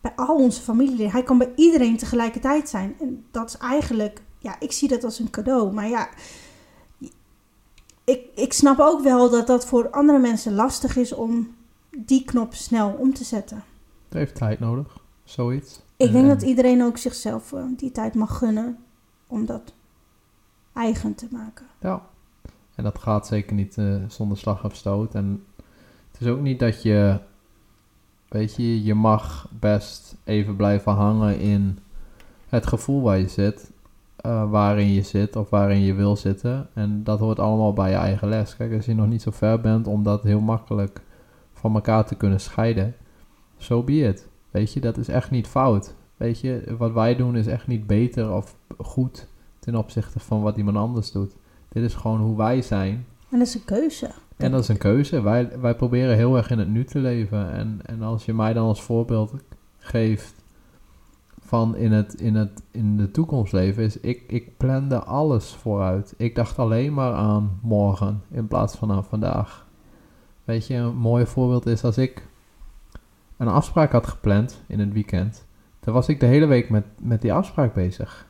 Bij 0.00 0.12
al 0.16 0.36
onze 0.36 0.62
familie. 0.62 1.10
Hij 1.10 1.22
kan 1.22 1.38
bij 1.38 1.52
iedereen 1.54 1.96
tegelijkertijd 1.96 2.68
zijn. 2.68 2.96
En 3.00 3.24
dat 3.30 3.48
is 3.48 3.56
eigenlijk, 3.56 4.22
ja, 4.38 4.60
ik 4.60 4.72
zie 4.72 4.88
dat 4.88 5.04
als 5.04 5.18
een 5.18 5.30
cadeau. 5.30 5.72
Maar 5.72 5.88
ja, 5.88 6.08
ik, 8.04 8.26
ik 8.34 8.52
snap 8.52 8.78
ook 8.78 9.02
wel 9.02 9.30
dat 9.30 9.46
dat 9.46 9.66
voor 9.66 9.90
andere 9.90 10.18
mensen 10.18 10.54
lastig 10.54 10.96
is 10.96 11.12
om 11.12 11.54
die 11.96 12.24
knop 12.24 12.54
snel 12.54 12.90
om 12.98 13.14
te 13.14 13.24
zetten. 13.24 13.64
Het 14.08 14.18
heeft 14.18 14.34
tijd 14.34 14.60
nodig, 14.60 14.98
zoiets. 15.24 15.80
Ik 15.96 16.12
denk 16.12 16.28
dat 16.28 16.42
iedereen 16.42 16.82
ook 16.82 16.96
zichzelf 16.96 17.52
uh, 17.52 17.64
die 17.76 17.92
tijd 17.92 18.14
mag 18.14 18.38
gunnen 18.38 18.78
om 19.26 19.46
dat 19.46 19.72
eigen 20.72 21.14
te 21.14 21.28
maken. 21.30 21.66
Ja, 21.80 22.02
en 22.74 22.84
dat 22.84 22.98
gaat 22.98 23.26
zeker 23.26 23.54
niet 23.54 23.76
uh, 23.76 24.02
zonder 24.08 24.38
slag 24.38 24.64
of 24.64 24.74
stoot. 24.74 25.14
En 25.14 25.44
het 26.12 26.20
is 26.20 26.26
ook 26.26 26.40
niet 26.40 26.58
dat 26.58 26.82
je, 26.82 27.20
weet 28.28 28.54
je, 28.54 28.84
je 28.84 28.94
mag 28.94 29.48
best 29.60 30.16
even 30.24 30.56
blijven 30.56 30.92
hangen 30.92 31.38
in 31.38 31.78
het 32.48 32.66
gevoel 32.66 33.02
waar 33.02 33.18
je 33.18 33.28
zit, 33.28 33.70
uh, 34.26 34.50
waarin 34.50 34.92
je 34.92 35.02
zit 35.02 35.36
of 35.36 35.50
waarin 35.50 35.80
je 35.80 35.94
wil 35.94 36.16
zitten. 36.16 36.68
En 36.74 37.04
dat 37.04 37.18
hoort 37.18 37.38
allemaal 37.38 37.72
bij 37.72 37.90
je 37.90 37.96
eigen 37.96 38.28
les. 38.28 38.56
Kijk, 38.56 38.74
als 38.74 38.86
je 38.86 38.94
nog 38.94 39.08
niet 39.08 39.22
zo 39.22 39.30
ver 39.30 39.60
bent 39.60 39.86
om 39.86 40.02
dat 40.02 40.22
heel 40.22 40.40
makkelijk 40.40 41.00
van 41.52 41.74
elkaar 41.74 42.06
te 42.06 42.14
kunnen 42.14 42.40
scheiden, 42.40 42.94
zo 43.56 43.74
so 43.74 43.82
be 43.82 43.92
it. 43.92 44.28
Weet 44.50 44.72
je, 44.72 44.80
dat 44.80 44.96
is 44.96 45.08
echt 45.08 45.30
niet 45.30 45.46
fout. 45.46 45.94
Weet 46.16 46.40
je, 46.40 46.74
wat 46.78 46.92
wij 46.92 47.16
doen 47.16 47.36
is 47.36 47.46
echt 47.46 47.66
niet 47.66 47.86
beter 47.86 48.32
of 48.32 48.56
goed 48.78 49.26
ten 49.58 49.74
opzichte 49.74 50.18
van 50.18 50.42
wat 50.42 50.56
iemand 50.56 50.76
anders 50.76 51.12
doet. 51.12 51.36
Dit 51.68 51.82
is 51.82 51.94
gewoon 51.94 52.20
hoe 52.20 52.36
wij 52.36 52.62
zijn. 52.62 53.06
En 53.30 53.38
dat 53.38 53.46
is 53.46 53.54
een 53.54 53.64
keuze. 53.64 54.10
En 54.36 54.50
dat 54.50 54.60
is 54.60 54.68
een 54.68 54.78
keuze. 54.78 55.22
Wij, 55.22 55.60
wij 55.60 55.74
proberen 55.74 56.16
heel 56.16 56.36
erg 56.36 56.50
in 56.50 56.58
het 56.58 56.68
nu 56.68 56.84
te 56.84 56.98
leven. 56.98 57.52
En, 57.52 57.80
en 57.82 58.02
als 58.02 58.24
je 58.24 58.34
mij 58.34 58.52
dan 58.52 58.66
als 58.66 58.82
voorbeeld 58.82 59.32
geeft 59.78 60.34
van 61.40 61.76
in, 61.76 61.92
het, 61.92 62.14
in, 62.14 62.34
het, 62.34 62.62
in 62.70 62.96
de 62.96 63.10
toekomst 63.10 63.52
leven, 63.52 63.82
is 63.82 64.00
ik, 64.00 64.24
ik 64.26 64.56
plande 64.56 64.98
alles 64.98 65.54
vooruit. 65.54 66.14
Ik 66.16 66.34
dacht 66.34 66.58
alleen 66.58 66.94
maar 66.94 67.12
aan 67.12 67.58
morgen 67.62 68.22
in 68.30 68.48
plaats 68.48 68.76
van 68.76 68.92
aan 68.92 69.04
vandaag. 69.04 69.66
Weet 70.44 70.66
je, 70.66 70.74
een 70.74 70.96
mooi 70.96 71.26
voorbeeld 71.26 71.66
is 71.66 71.84
als 71.84 71.98
ik 71.98 72.26
een 73.36 73.48
afspraak 73.48 73.92
had 73.92 74.06
gepland 74.06 74.62
in 74.66 74.80
het 74.80 74.92
weekend, 74.92 75.46
dan 75.80 75.94
was 75.94 76.08
ik 76.08 76.20
de 76.20 76.26
hele 76.26 76.46
week 76.46 76.70
met, 76.70 76.84
met 77.00 77.22
die 77.22 77.32
afspraak 77.32 77.74
bezig. 77.74 78.26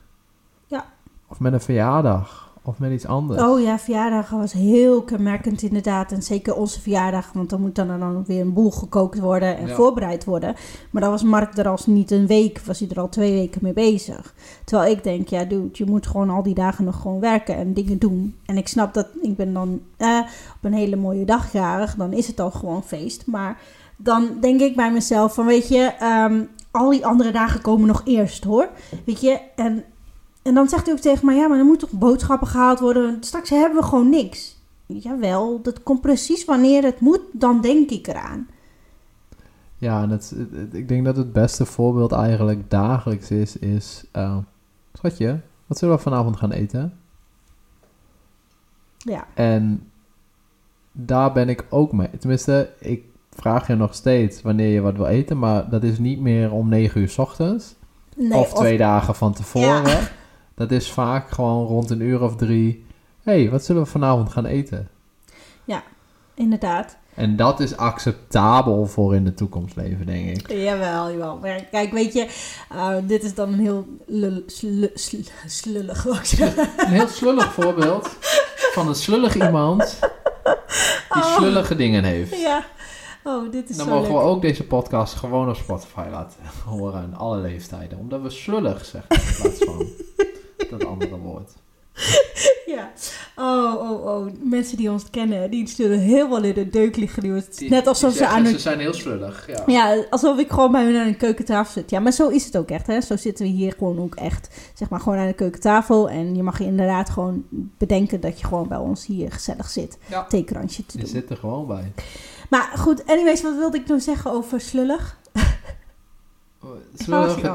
Ja. 0.66 0.84
Of 1.26 1.40
met 1.40 1.52
een 1.52 1.60
verjaardag. 1.60 2.47
Of 2.68 2.78
met 2.78 2.92
iets 2.92 3.06
anders. 3.06 3.42
Oh 3.42 3.60
ja, 3.60 3.78
verjaardag 3.78 4.30
was 4.30 4.52
heel 4.52 5.02
kenmerkend 5.02 5.62
inderdaad. 5.62 6.12
En 6.12 6.22
zeker 6.22 6.54
onze 6.54 6.80
verjaardag, 6.80 7.32
want 7.32 7.50
dan 7.50 7.60
moet 7.60 7.74
dan, 7.74 8.00
dan 8.00 8.24
weer 8.26 8.40
een 8.40 8.52
boel 8.52 8.70
gekookt 8.70 9.18
worden 9.18 9.56
en 9.56 9.66
Ja. 9.66 9.74
voorbereid 9.74 10.24
worden. 10.24 10.54
Maar 10.90 11.02
dan 11.02 11.10
was 11.10 11.22
Mark 11.22 11.56
er 11.56 11.68
als 11.68 11.86
niet 11.86 12.10
een 12.10 12.26
week, 12.26 12.60
was 12.64 12.78
hij 12.78 12.88
er 12.88 13.00
al 13.00 13.08
twee 13.08 13.32
weken 13.32 13.60
mee 13.62 13.72
bezig. 13.72 14.34
Terwijl 14.64 14.90
ik 14.90 15.04
denk, 15.04 15.28
ja 15.28 15.44
dude, 15.44 15.68
je 15.72 15.84
moet 15.84 16.06
gewoon 16.06 16.30
al 16.30 16.42
die 16.42 16.54
dagen 16.54 16.84
nog 16.84 17.00
gewoon 17.00 17.20
werken 17.20 17.56
en 17.56 17.74
dingen 17.74 17.98
doen. 17.98 18.34
En 18.46 18.56
ik 18.56 18.68
snap 18.68 18.94
dat, 18.94 19.06
ik 19.22 19.36
ben 19.36 19.52
dan 19.52 19.80
eh, 19.96 20.18
op 20.56 20.64
een 20.64 20.74
hele 20.74 20.96
mooie 20.96 21.24
dag 21.24 21.52
jarig, 21.52 21.94
dan 21.94 22.12
is 22.12 22.26
het 22.26 22.40
al 22.40 22.50
gewoon 22.50 22.82
feest. 22.82 23.26
Maar 23.26 23.60
dan 23.96 24.28
denk 24.40 24.60
ik 24.60 24.76
bij 24.76 24.92
mezelf 24.92 25.34
van, 25.34 25.46
weet 25.46 25.68
je, 25.68 25.92
ehm, 25.98 26.42
al 26.70 26.90
die 26.90 27.06
andere 27.06 27.30
dagen 27.30 27.60
komen 27.62 27.86
nog 27.86 28.02
eerst 28.04 28.44
hoor. 28.44 28.68
Weet 29.04 29.20
je, 29.20 29.40
en 29.56 29.84
en 30.48 30.54
dan 30.54 30.68
zegt 30.68 30.86
hij 30.86 30.94
ook 30.94 31.00
tegen 31.00 31.26
mij, 31.26 31.36
ja, 31.36 31.46
maar 31.48 31.58
er 31.58 31.64
moeten 31.64 31.88
toch 31.88 31.98
boodschappen 31.98 32.48
gehaald 32.48 32.80
worden. 32.80 33.16
Straks 33.20 33.50
hebben 33.50 33.78
we 33.80 33.84
gewoon 33.86 34.08
niks. 34.08 34.56
Jawel, 34.86 35.62
dat 35.62 35.82
komt 35.82 36.00
precies 36.00 36.44
wanneer 36.44 36.82
het 36.82 37.00
moet, 37.00 37.20
dan 37.32 37.60
denk 37.60 37.90
ik 37.90 38.06
eraan. 38.06 38.48
Ja, 39.76 40.02
en 40.02 40.10
het, 40.10 40.34
ik 40.72 40.88
denk 40.88 41.04
dat 41.04 41.16
het 41.16 41.32
beste 41.32 41.64
voorbeeld 41.66 42.12
eigenlijk 42.12 42.70
dagelijks 42.70 43.30
is, 43.30 43.56
is... 43.56 44.04
eh, 44.12 44.36
schatje, 44.92 45.40
wat 45.66 45.78
zullen 45.78 45.96
we 45.96 46.02
vanavond 46.02 46.36
gaan 46.36 46.52
eten? 46.52 46.92
Ja, 48.98 49.26
En 49.34 49.90
daar 50.92 51.32
ben 51.32 51.48
ik 51.48 51.64
ook 51.70 51.92
mee. 51.92 52.10
Tenminste, 52.18 52.70
ik 52.78 53.04
vraag 53.30 53.66
je 53.66 53.74
nog 53.74 53.94
steeds 53.94 54.42
wanneer 54.42 54.68
je 54.68 54.80
wat 54.80 54.96
wil 54.96 55.06
eten, 55.06 55.38
maar 55.38 55.70
dat 55.70 55.82
is 55.82 55.98
niet 55.98 56.20
meer 56.20 56.52
om 56.52 56.68
9 56.68 57.00
uur 57.00 57.08
's 57.08 57.18
ochtends. 57.18 57.74
nee, 58.16 58.38
of 58.38 58.52
twee 58.52 58.78
dagen 58.78 59.14
van 59.14 59.32
tevoren. 59.32 60.08
Dat 60.58 60.70
is 60.70 60.90
vaak 60.90 61.30
gewoon 61.30 61.66
rond 61.66 61.90
een 61.90 62.00
uur 62.00 62.22
of 62.22 62.36
drie. 62.36 62.84
Hé, 63.22 63.32
hey, 63.40 63.50
wat 63.50 63.64
zullen 63.64 63.82
we 63.82 63.88
vanavond 63.88 64.32
gaan 64.32 64.46
eten? 64.46 64.88
inderdaad. 66.34 66.96
En 67.14 67.36
dat 67.36 67.60
is 67.60 67.76
acceptabel 67.76 68.86
voor 68.86 69.14
in 69.14 69.24
de 69.24 69.34
toekomst 69.34 69.76
leven, 69.76 70.06
denk 70.06 70.28
ik. 70.28 70.48
Jawel, 70.52 71.10
jawel. 71.10 71.38
Maar 71.38 71.64
kijk, 71.70 71.92
weet 71.92 72.12
je, 72.12 72.28
eh, 72.70 72.94
dit 73.02 73.22
is 73.24 73.34
dan 73.34 73.52
een 73.52 73.58
heel 73.58 73.86
lul- 74.06 74.42
slu- 74.46 74.90
slu- 74.94 75.22
slullig. 75.46 76.04
Een 76.40 76.86
heel 76.86 77.08
slullig 77.08 77.52
voorbeeld 77.52 78.08
van 78.72 78.88
een 78.88 78.94
slullig 78.94 79.34
iemand 79.34 79.98
die 81.12 81.22
Oh. 81.22 81.36
slullige 81.36 81.76
dingen 81.76 82.04
heeft. 82.04 82.40
Ja. 82.40 82.64
Oh, 83.24 83.52
dit 83.52 83.70
is 83.70 83.76
Dan 83.76 83.86
zo 83.86 83.92
mogen 83.92 84.12
leuk. 84.12 84.20
we 84.22 84.24
ook 84.28 84.42
deze 84.42 84.64
podcast 84.66 85.14
gewoon 85.14 85.48
op 85.48 85.56
Spotify 85.56 86.04
laten 86.10 86.40
horen 86.76 87.00
aan 87.02 87.14
alle 87.16 87.38
leeftijden. 87.38 87.98
Omdat 87.98 88.22
we 88.22 88.30
slullig 88.30 88.84
zeggen 88.84 89.16
in 89.16 89.34
plaats 89.40 89.58
van 89.64 89.86
dat 90.70 90.84
andere 90.84 91.18
woord. 91.18 91.52
Ja. 92.66 92.92
Oh, 93.36 93.90
oh, 93.90 94.04
oh. 94.06 94.26
Mensen 94.42 94.76
die 94.76 94.90
ons 94.90 95.10
kennen, 95.10 95.50
die 95.50 95.68
sturen 95.68 95.98
heel 95.98 96.28
wel 96.28 96.42
in 96.42 96.54
de 96.54 96.68
deuk 96.68 96.96
liggen. 96.96 97.44
net 97.68 97.86
alsof 97.86 98.14
ze 98.14 98.26
aan 98.26 98.44
hun 98.44 98.52
Ze 98.52 98.58
zijn 98.58 98.78
heel 98.78 98.92
slullig, 98.92 99.46
ja. 99.46 99.62
Ja, 99.66 100.04
alsof 100.10 100.38
ik 100.38 100.50
gewoon 100.50 100.72
bij 100.72 100.84
hun 100.84 100.96
aan 100.96 101.06
de 101.06 101.16
keukentafel 101.16 101.72
zit. 101.72 101.90
Ja, 101.90 102.00
maar 102.00 102.12
zo 102.12 102.28
is 102.28 102.44
het 102.44 102.56
ook 102.56 102.68
echt, 102.70 102.86
hè. 102.86 103.00
Zo 103.00 103.16
zitten 103.16 103.44
we 103.44 103.50
hier 103.50 103.74
gewoon 103.78 103.98
ook 104.00 104.14
echt, 104.14 104.48
zeg 104.74 104.88
maar, 104.88 105.00
gewoon 105.00 105.18
aan 105.18 105.26
de 105.26 105.32
keukentafel. 105.32 106.10
En 106.10 106.34
je 106.34 106.42
mag 106.42 106.58
je 106.58 106.64
inderdaad 106.64 107.10
gewoon 107.10 107.44
bedenken 107.78 108.20
dat 108.20 108.40
je 108.40 108.46
gewoon 108.46 108.68
bij 108.68 108.78
ons 108.78 109.06
hier 109.06 109.32
gezellig 109.32 109.68
zit. 109.70 109.98
Ja. 110.06 110.24
Theekransje 110.24 110.86
te 110.86 110.98
Je 110.98 111.04
doen. 111.04 111.12
zit 111.12 111.30
er 111.30 111.36
gewoon 111.36 111.66
bij. 111.66 111.92
Maar 112.50 112.72
goed, 112.76 113.06
anyways, 113.06 113.42
wat 113.42 113.56
wilde 113.56 113.76
ik 113.78 113.86
nou 113.86 114.00
zeggen 114.00 114.30
over 114.30 114.60
slullig? 114.60 115.18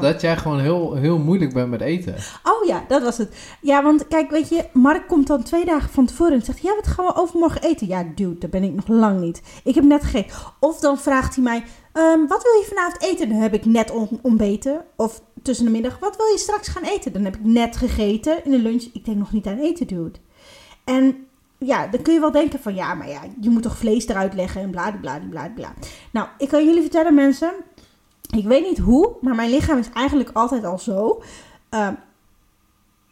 Dat 0.00 0.20
jij 0.20 0.36
gewoon 0.36 0.60
heel, 0.60 0.94
heel 0.94 1.18
moeilijk 1.18 1.52
bent 1.52 1.70
met 1.70 1.80
eten. 1.80 2.14
Oh 2.42 2.64
ja, 2.66 2.84
dat 2.88 3.02
was 3.02 3.18
het. 3.18 3.36
Ja, 3.60 3.82
want 3.82 4.08
kijk, 4.08 4.30
weet 4.30 4.48
je, 4.48 4.64
Mark 4.72 5.06
komt 5.08 5.26
dan 5.26 5.42
twee 5.42 5.64
dagen 5.64 5.90
van 5.90 6.06
tevoren 6.06 6.32
en 6.32 6.42
zegt... 6.42 6.60
Ja, 6.60 6.74
wat 6.74 6.86
gaan 6.86 7.06
we 7.06 7.14
overmorgen 7.16 7.62
eten? 7.62 7.86
Ja, 7.86 8.04
dude, 8.14 8.38
daar 8.38 8.50
ben 8.50 8.62
ik 8.62 8.74
nog 8.74 8.88
lang 8.88 9.20
niet. 9.20 9.42
Ik 9.64 9.74
heb 9.74 9.84
net 9.84 10.02
gegeten. 10.04 10.36
Of 10.60 10.80
dan 10.80 10.98
vraagt 10.98 11.34
hij 11.34 11.44
mij... 11.44 11.62
"Ehm, 11.92 12.26
wat 12.26 12.42
wil 12.42 12.52
je 12.60 12.66
vanavond 12.68 13.02
eten? 13.02 13.28
Dan 13.28 13.38
heb 13.38 13.54
ik 13.54 13.64
net 13.64 13.90
on- 13.90 14.18
ontbeten. 14.22 14.84
Of 14.96 15.22
tussen 15.42 15.64
de 15.64 15.70
middag... 15.70 15.98
Wat 15.98 16.16
wil 16.16 16.26
je 16.26 16.38
straks 16.38 16.68
gaan 16.68 16.82
eten? 16.84 17.12
Dan 17.12 17.24
heb 17.24 17.34
ik 17.34 17.44
net 17.44 17.76
gegeten 17.76 18.44
in 18.44 18.50
de 18.50 18.58
lunch. 18.58 18.82
Ik 18.92 19.04
denk 19.04 19.16
nog 19.18 19.32
niet 19.32 19.46
aan 19.46 19.58
eten, 19.58 19.86
dude. 19.86 20.18
En 20.84 21.26
ja, 21.58 21.86
dan 21.86 22.02
kun 22.02 22.12
je 22.14 22.20
wel 22.20 22.30
denken 22.30 22.58
van 22.60 22.74
ja, 22.74 22.94
maar 22.94 23.08
ja, 23.08 23.20
je 23.40 23.50
moet 23.50 23.62
toch 23.62 23.76
vlees 23.76 24.06
eruit 24.08 24.34
leggen 24.34 24.60
en 24.62 24.70
bla 24.70 24.90
bla 25.00 25.20
bla 25.30 25.48
bla. 25.54 25.72
Nou, 26.12 26.28
ik 26.38 26.48
kan 26.48 26.64
jullie 26.64 26.80
vertellen, 26.82 27.14
mensen. 27.14 27.52
Ik 28.36 28.44
weet 28.44 28.62
niet 28.68 28.78
hoe, 28.78 29.16
maar 29.20 29.34
mijn 29.34 29.50
lichaam 29.50 29.78
is 29.78 29.90
eigenlijk 29.94 30.30
altijd 30.32 30.64
al 30.64 30.78
zo. 30.78 31.22
Ehm, 31.68 31.94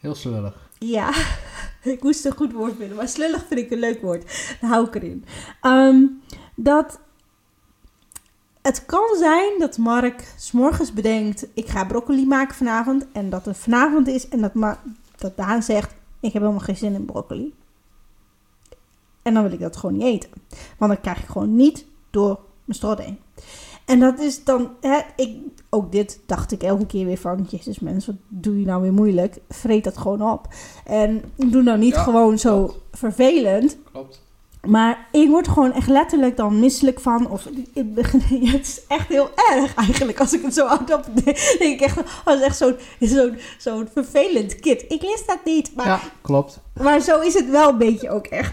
Heel 0.01 0.15
slullig. 0.15 0.71
ja, 0.79 1.13
ik 1.83 2.03
moest 2.03 2.25
een 2.25 2.37
goed 2.37 2.53
woord 2.53 2.77
vinden, 2.77 2.97
maar 2.97 3.09
slullig 3.09 3.45
vind 3.49 3.61
ik 3.61 3.71
een 3.71 3.79
leuk 3.79 4.01
woord. 4.03 4.57
Daar 4.61 4.71
hou 4.71 4.87
ik 4.87 4.95
erin. 4.95 5.25
Ehm, 5.61 6.03
dat 6.55 6.99
het 8.63 8.85
kan 8.87 9.17
zijn 9.19 9.59
dat 9.59 9.79
Mark 9.79 10.35
s'morgens 10.37 10.93
bedenkt: 10.93 11.47
ik 11.55 11.69
ga 11.69 11.85
broccoli 11.85 12.27
maken 12.27 12.55
vanavond. 12.55 13.07
En 13.13 13.31
dat 13.31 13.45
het 13.45 13.57
vanavond 13.57 14.09
is 14.09 14.29
en 14.29 14.41
dat, 14.41 14.55
Ma 14.55 14.83
dat 15.17 15.37
Daan 15.37 15.63
zegt: 15.63 15.95
ik 16.21 16.33
heb 16.33 16.43
helemaal 16.43 16.65
geen 16.65 16.77
zin 16.77 16.95
in 16.95 17.05
broccoli. 17.05 17.55
En 19.23 19.35
dan 19.35 19.43
wil 19.43 19.53
ik 19.53 19.61
dat 19.61 19.77
gewoon 19.77 19.97
niet 19.97 20.07
eten. 20.07 20.31
Want 20.79 20.93
dan 20.93 21.01
krijg 21.01 21.19
ik 21.19 21.29
gewoon 21.29 21.57
niet 21.57 21.87
door 22.11 22.41
mijn 22.65 22.79
strot 22.79 22.99
heen. 22.99 23.19
En 23.85 24.01
dat 24.01 24.19
is 24.21 24.45
dan, 24.45 24.71
hè, 24.81 24.99
ik, 25.17 25.37
ook 25.71 25.93
dit 25.93 26.21
dacht 26.27 26.53
ik 26.53 26.63
elke 26.63 26.87
keer 26.87 27.07
weer 27.07 27.19
van, 27.19 27.47
jezus 27.51 27.79
mensen, 27.79 28.13
wat 28.13 28.43
doe 28.43 28.61
je 28.61 28.67
nou 28.67 28.83
weer 28.83 28.93
moeilijk? 28.93 29.39
Vreet 29.49 29.85
dat 29.85 29.99
gewoon 29.99 30.23
op. 30.33 30.49
En 30.85 31.23
doe 31.37 31.63
nou 31.63 31.79
niet 31.79 31.95
Ja, 31.95 32.03
gewoon 32.03 32.39
zo 32.39 32.57
klopt. 32.65 32.79
vervelend. 32.93 33.77
Klopt. 33.93 34.21
Maar 34.67 35.09
ik 35.13 35.29
word 35.29 35.49
gewoon 35.49 35.73
echt 35.73 35.89
letterlijk 35.89 36.37
dan 36.37 36.61
misselijk 36.61 37.01
van. 37.01 37.31
Of 37.31 37.47
ik 37.75 37.95
begin, 37.95 38.21
het 38.49 38.67
is 38.67 38.81
echt 38.89 39.09
heel 39.09 39.31
erg 39.53 39.75
eigenlijk. 39.75 40.21
Als 40.21 40.33
ik 40.33 40.43
het 40.43 40.55
zo 40.55 40.67
oud 40.67 40.95
op 40.95 41.05
denk 41.25 41.37
ik 41.59 41.81
echt, 41.81 41.99
is 42.27 42.41
echt 42.41 42.57
zo'n 42.57 42.77
zo'n 43.01 43.37
zo'n 43.59 43.89
vervelend 43.93 44.61
kind. 44.61 44.83
Ik 44.89 45.03
lees 45.03 45.27
dat 45.27 45.39
niet, 45.45 45.75
maar, 45.75 45.87
Ja, 45.87 46.01
klopt. 46.21 46.61
maar 46.83 47.01
zo 47.01 47.21
is 47.21 47.35
het 47.35 47.51
wel 47.51 47.69
een 47.69 47.79
beetje 47.79 48.11
ook 48.11 48.27
echt. 48.27 48.53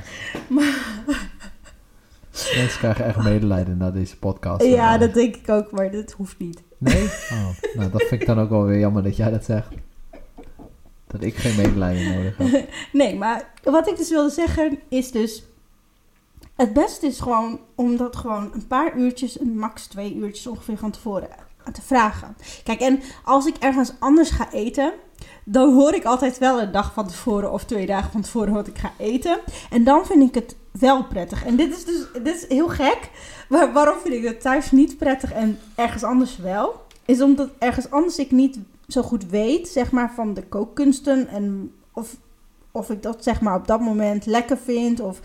Mensen 2.32 2.80
krijgen 2.80 3.06
echt 3.06 3.24
medelijden 3.24 3.78
na 3.78 3.92
deze 3.92 4.18
podcast. 4.18 4.64
Ja, 4.66 4.94
Eh, 4.94 5.00
dat 5.00 5.14
denk 5.14 5.36
ik 5.36 5.50
ook, 5.50 5.72
maar 5.72 5.92
dat 5.92 6.12
hoeft 6.12 6.40
niet. 6.40 6.62
Nee? 6.78 7.04
Oh, 7.32 7.50
nou, 7.76 7.92
dat 7.92 8.04
vind 8.04 8.22
ik 8.22 8.28
dan 8.28 8.40
ook 8.40 8.50
wel 8.50 8.64
weer 8.64 8.80
jammer 8.80 9.04
dat 9.04 9.16
jij 9.16 9.32
dat 9.32 9.44
zegt. 9.44 9.68
Dat 11.08 11.24
ik 11.24 11.36
geen 11.36 11.56
medelijden 11.56 12.16
nodig 12.16 12.38
heb. 12.38 12.70
Nee, 12.92 13.16
maar 13.16 13.50
wat 13.64 13.88
ik 13.90 13.98
dus 13.98 14.10
wilde 14.10 14.30
zeggen 14.30 14.80
is 14.90 15.12
dus... 15.12 15.44
Het 16.56 16.74
beste 16.74 17.06
is 17.08 17.20
gewoon 17.20 17.60
om 17.76 17.98
dat 17.98 18.16
gewoon 18.16 18.50
een 18.54 18.68
paar 18.68 18.98
uurtjes, 18.98 19.38
max 19.38 19.86
twee 19.88 20.16
uurtjes 20.16 20.48
ongeveer 20.48 20.78
van 20.78 20.92
tevoren 20.92 21.30
te 21.72 21.82
vragen. 21.82 22.36
Kijk, 22.64 22.80
en 22.80 23.00
als 23.24 23.46
ik 23.46 23.56
ergens 23.58 23.94
anders 24.00 24.30
ga 24.30 24.52
eten, 24.52 24.94
dan 25.52 25.74
hoor 25.74 25.94
ik 25.94 26.06
altijd 26.06 26.38
wel 26.38 26.62
een 26.62 26.72
dag 26.72 26.94
van 26.94 27.08
tevoren 27.08 27.52
of 27.52 27.64
twee 27.64 27.86
dagen 27.86 28.12
van 28.12 28.22
tevoren 28.22 28.54
wat 28.54 28.68
ik 28.68 28.78
ga 28.78 28.92
eten. 28.98 29.40
En 29.70 29.84
dan 29.84 30.06
vind 30.06 30.24
ik 30.24 30.36
het 30.36 30.56
wel 30.72 31.04
prettig. 31.04 31.46
En 31.46 31.56
dit 31.56 31.78
is 31.78 31.86
dus 31.86 32.06
dit 32.24 32.36
is 32.36 32.46
heel 32.48 32.68
gek. 32.68 33.10
Maar 33.50 33.74
waarom 33.74 33.98
vind 34.04 34.14
ik 34.14 34.24
het 34.24 34.42
thuis 34.42 34.72
niet 34.72 34.98
prettig 34.98 35.34
en 35.34 35.60
ergens 35.76 36.04
anders 36.04 36.38
wel? 36.38 36.82
Is 37.06 37.22
omdat 37.22 37.50
ergens 37.60 37.92
anders 37.92 38.18
ik 38.18 38.32
niet 38.32 38.60
zo 38.88 39.02
goed 39.02 39.30
weet, 39.30 39.68
zeg 39.68 39.92
maar, 39.92 40.12
van 40.16 40.34
de 40.34 40.44
kookkunsten 40.44 41.28
en 41.28 41.72
of 41.94 42.16
of 42.72 42.90
ik 42.90 43.04
dat 43.04 43.24
zeg 43.24 43.42
maar 43.42 43.56
op 43.56 43.68
dat 43.68 43.80
moment 43.80 44.26
lekker 44.26 44.58
vind 44.58 45.00
of 45.00 45.20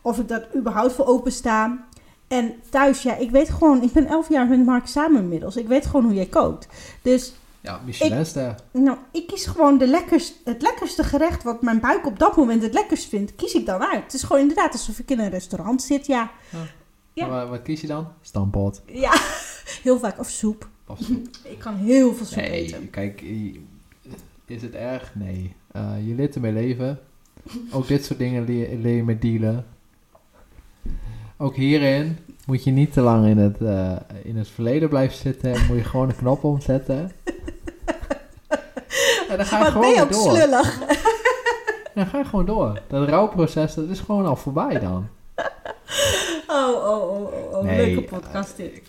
of 0.00 0.18
ik 0.18 0.28
dat 0.28 0.46
überhaupt 0.56 0.92
voor 0.92 1.06
opensta. 1.06 1.84
En 2.28 2.54
thuis, 2.70 3.02
ja, 3.02 3.16
ik 3.16 3.30
weet 3.30 3.50
gewoon, 3.50 3.82
ik 3.82 3.92
ben 3.92 4.06
elf 4.06 4.28
jaar 4.28 4.46
met 4.46 4.64
Mark 4.64 4.86
samen 4.86 5.22
inmiddels. 5.22 5.56
Ik 5.56 5.68
weet 5.68 5.86
gewoon 5.86 6.04
hoe 6.04 6.14
jij 6.14 6.26
kookt. 6.26 6.68
Dus, 7.02 7.34
Ja, 7.66 7.80
Michelinster. 7.84 8.54
nou, 8.72 8.96
ik 9.12 9.26
kies 9.26 9.46
gewoon 9.46 9.78
de 9.78 9.86
lekkerst, 9.86 10.34
het 10.44 10.62
lekkerste 10.62 11.04
gerecht 11.04 11.42
wat 11.42 11.62
mijn 11.62 11.80
buik 11.80 12.06
op 12.06 12.18
dat 12.18 12.36
moment 12.36 12.62
het 12.62 12.74
lekkerst 12.74 13.08
vindt, 13.08 13.34
kies 13.34 13.54
ik 13.54 13.66
dan 13.66 13.82
uit. 13.82 14.02
Het 14.02 14.14
is 14.14 14.22
gewoon 14.22 14.42
inderdaad 14.42 14.72
alsof 14.72 14.98
ik 14.98 15.10
in 15.10 15.18
een 15.20 15.30
restaurant 15.30 15.82
zit, 15.82 16.06
ja. 16.06 16.30
Ja. 17.12 17.26
Maar 17.26 17.48
wat 17.48 17.62
kies 17.62 17.80
je 17.80 17.86
dan? 17.86 18.08
Stampot. 18.20 18.82
Ja, 18.86 19.12
heel 19.82 19.98
vaak. 19.98 20.18
Of 20.18 20.28
soep. 20.28 20.68
Of 20.86 20.98
soep. 21.02 21.26
Ik 21.52 21.58
kan 21.58 21.74
heel 21.74 22.14
veel 22.14 22.26
soep 22.26 22.36
Nee, 22.36 22.50
eten. 22.50 22.90
kijk, 22.90 23.20
is 24.46 24.62
het 24.62 24.74
erg? 24.74 25.14
Nee. 25.14 25.54
Eh, 25.72 25.92
je 26.06 26.14
leert 26.14 26.34
ermee 26.34 26.52
leven. 26.52 26.98
Ook 27.72 27.86
dit 27.88 28.04
soort 28.04 28.18
dingen 28.18 28.44
leer, 28.44 28.76
leer 28.78 28.96
je 28.96 29.04
met 29.04 29.22
dealen. 29.22 29.66
Ook 31.36 31.54
hierin 31.56 32.16
moet 32.46 32.64
je 32.64 32.70
niet 32.70 32.92
te 32.92 33.00
lang 33.00 33.26
in 33.26 33.38
het, 33.38 33.60
eh, 33.62 33.96
in 34.24 34.36
het 34.36 34.48
verleden 34.48 34.88
blijven 34.88 35.16
zitten. 35.18 35.52
En 35.54 35.66
moet 35.66 35.76
je 35.76 35.84
gewoon 35.84 36.08
een 36.08 36.16
knop 36.16 36.44
omzetten. 36.44 37.10
en 39.36 39.46
dan 39.46 39.46
ga 39.46 39.58
je 39.58 39.64
Wat 39.64 39.72
ben 39.72 39.82
gewoon 39.82 39.94
je 39.94 40.02
ook 40.02 40.12
door. 40.12 40.36
slullig. 40.36 40.78
Dan 41.94 42.06
ga 42.06 42.18
je 42.18 42.24
gewoon 42.24 42.44
door. 42.44 42.80
Dat 42.88 43.08
rouwproces, 43.08 43.74
dat 43.74 43.88
is 43.88 44.00
gewoon 44.00 44.26
al 44.26 44.36
voorbij 44.36 44.78
dan. 44.80 45.08
Oh, 46.48 46.86
oh, 46.88 47.10
oh, 47.10 47.20
oh, 47.22 47.52
oh. 47.52 47.62
Nee, 47.62 47.94
leuke 47.94 48.02
podcast 48.14 48.56
dit. 48.56 48.82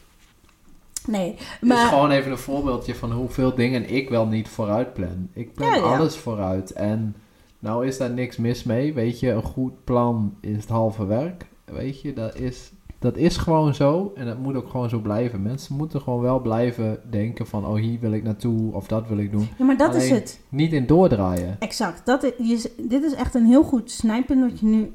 Nee, 1.06 1.30
Het 1.38 1.62
is 1.62 1.68
maar... 1.68 1.88
gewoon 1.88 2.12
even 2.12 2.32
een 2.32 2.38
voorbeeldje 2.38 2.96
van 2.96 3.12
hoeveel 3.12 3.56
dingen 3.56 3.90
ik 3.90 4.10
wel 4.10 4.26
niet 4.26 4.48
vooruit 4.48 4.94
plan. 4.94 5.30
Ik 5.34 5.54
plan 5.54 5.70
Ja, 5.70 5.76
ja. 5.76 5.82
alles 5.82 6.16
vooruit. 6.18 6.72
En 6.72 7.16
nou 7.60 7.88
is 7.88 7.98
daar 7.98 8.10
niks 8.10 8.38
mis 8.38 8.64
mee. 8.64 8.94
Weet 8.94 9.20
je, 9.20 9.30
een 9.30 9.44
goed 9.44 9.84
plan 9.84 10.38
is 10.42 10.56
het 10.56 10.70
halve 10.70 11.06
werk. 11.06 11.46
Weet 11.66 12.02
je, 12.02 12.14
dat 12.14 12.36
is, 12.36 12.72
dat 13.00 13.18
is 13.18 13.38
gewoon 13.38 13.76
zo. 13.76 14.12
En 14.16 14.26
dat 14.26 14.38
moet 14.38 14.56
ook 14.56 14.70
gewoon 14.70 14.90
zo 14.90 15.00
blijven. 15.00 15.42
Mensen 15.42 15.76
moeten 15.76 16.02
gewoon 16.02 16.22
wel 16.22 16.40
blijven 16.40 17.00
denken 17.10 17.48
van... 17.48 17.66
Oh, 17.66 17.76
hier 17.76 18.00
wil 18.00 18.12
ik 18.12 18.24
naartoe 18.24 18.74
of 18.74 18.88
dat 18.88 19.08
wil 19.08 19.18
ik 19.18 19.32
doen. 19.32 19.48
Ja, 19.58 19.66
maar 19.66 19.78
dat 19.78 19.96
is 19.96 20.10
het. 20.10 20.40
Niet 20.50 20.74
in 20.74 20.86
doordraaien. 20.86 21.56
Exact. 21.60 22.06
Dat 22.06 22.24
is, 22.38 22.68
dit 22.78 23.04
is 23.04 23.14
echt 23.14 23.36
een 23.36 23.46
heel 23.46 23.64
goed 23.64 23.92
snijpunt 23.92 24.42
wat 24.42 24.60
je 24.60 24.66
nu, 24.66 24.94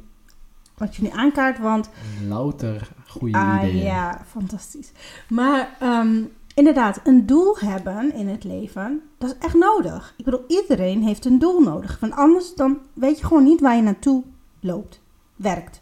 wat 0.76 0.96
je 0.96 1.02
nu 1.02 1.08
aankaart. 1.08 1.58
Want 1.58 1.90
Louter 2.28 2.92
goede 3.06 3.38
Ah 3.38 3.62
ideeën. 3.62 3.84
ja, 3.84 4.22
fantastisch. 4.26 4.92
Maar 5.28 5.76
ehm, 5.80 6.22
inderdaad, 6.54 7.00
een 7.04 7.26
doel 7.26 7.56
hebben 7.58 8.14
in 8.14 8.28
het 8.28 8.44
leven, 8.44 9.02
dat 9.18 9.30
is 9.30 9.46
echt 9.46 9.54
nodig. 9.54 10.14
Ik 10.16 10.24
bedoel, 10.24 10.44
iedereen 10.46 11.02
heeft 11.02 11.24
een 11.24 11.38
doel 11.38 11.60
nodig. 11.60 12.00
Want 12.00 12.12
anders 12.12 12.54
dan 12.54 12.78
weet 12.92 13.18
je 13.18 13.26
gewoon 13.26 13.44
niet 13.44 13.60
waar 13.60 13.76
je 13.76 13.82
naartoe 13.82 14.22
loopt, 14.60 15.00
werkt. 15.36 15.81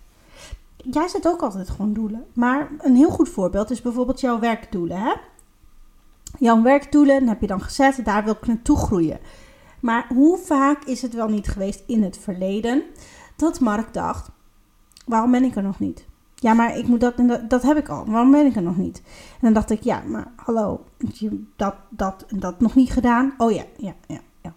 Jij 0.91 1.09
zet 1.09 1.29
ook 1.29 1.43
altijd 1.43 1.71
gewoon 1.71 1.93
doelen. 1.93 2.27
Maar 2.33 2.71
een 2.79 2.97
heel 2.97 3.11
goed 3.11 3.29
voorbeeld 3.29 3.71
is 3.71 3.83
bijvoorbeeld 3.83 4.21
jouw 4.21 4.39
werkdoelen. 4.39 5.01
Hè? 5.01 5.15
Jouw 6.39 6.63
werkdoelen 6.63 7.29
heb 7.29 7.41
je 7.41 7.47
dan 7.47 7.61
gezet, 7.61 8.05
daar 8.05 8.25
wil 8.25 8.33
ik 8.33 8.47
naartoe 8.47 8.77
groeien. 8.77 9.19
Maar 9.81 10.07
hoe 10.09 10.39
vaak 10.39 10.85
is 10.85 11.03
het 11.03 11.15
wel 11.15 11.29
niet 11.29 11.49
geweest 11.49 11.83
in 11.87 12.03
het 12.03 12.19
verleden 12.19 12.83
dat 13.37 13.61
Mark 13.61 13.95
dacht: 13.95 14.31
waarom 15.07 15.31
ben 15.31 15.45
ik 15.45 15.57
er 15.57 15.63
nog 15.63 15.79
niet? 15.79 16.09
Ja, 16.35 16.55
maar 16.55 16.77
ik 16.77 16.87
moet 16.87 17.01
dat 17.01 17.15
en 17.15 17.47
dat, 17.49 17.63
heb 17.63 17.77
ik 17.77 17.89
al. 17.89 18.05
Waarom 18.07 18.31
ben 18.31 18.47
ik 18.47 18.57
er 18.57 18.63
nog 18.63 18.77
niet? 18.77 19.03
En 19.07 19.39
dan 19.41 19.53
dacht 19.53 19.71
ik, 19.71 19.83
ja, 19.83 20.03
maar 20.07 20.33
hallo, 20.37 20.85
dat, 21.57 21.75
dat 21.89 22.25
en 22.29 22.41
dat 22.41 22.61
nog 22.61 22.75
niet 22.75 22.93
gedaan. 22.93 23.35
Oh 23.39 23.53
ja, 23.53 23.65
ja, 23.77 23.95
ja, 24.07 24.21
ja. 24.43 24.55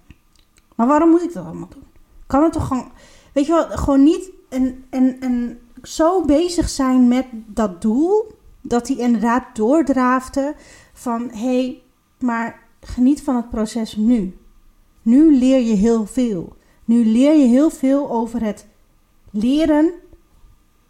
Maar 0.75 0.87
waarom 0.87 1.09
moet 1.09 1.23
ik 1.23 1.33
dat 1.33 1.45
allemaal 1.45 1.67
doen? 1.69 1.83
Kan 2.27 2.43
het 2.43 2.53
toch 2.53 2.67
gewoon, 2.67 2.91
weet 3.33 3.45
je 3.45 3.53
wel, 3.53 3.77
gewoon 3.77 4.03
niet 4.03 4.31
en, 4.49 4.85
en, 4.89 5.19
en 5.19 5.59
zo 5.83 6.25
bezig 6.25 6.69
zijn 6.69 7.07
met 7.07 7.25
dat 7.31 7.81
doel, 7.81 8.31
dat 8.61 8.87
hij 8.87 8.97
inderdaad 8.97 9.55
doordraafde 9.55 10.55
van, 10.93 11.29
hé, 11.31 11.37
hey, 11.37 11.81
maar 12.19 12.61
geniet 12.81 13.21
van 13.21 13.35
het 13.35 13.49
proces 13.49 13.95
nu. 13.95 14.37
Nu 15.01 15.37
leer 15.37 15.59
je 15.59 15.73
heel 15.73 16.05
veel. 16.05 16.55
Nu 16.85 17.05
leer 17.05 17.35
je 17.35 17.47
heel 17.47 17.69
veel 17.69 18.11
over 18.11 18.43
het 18.43 18.67
leren 19.31 19.93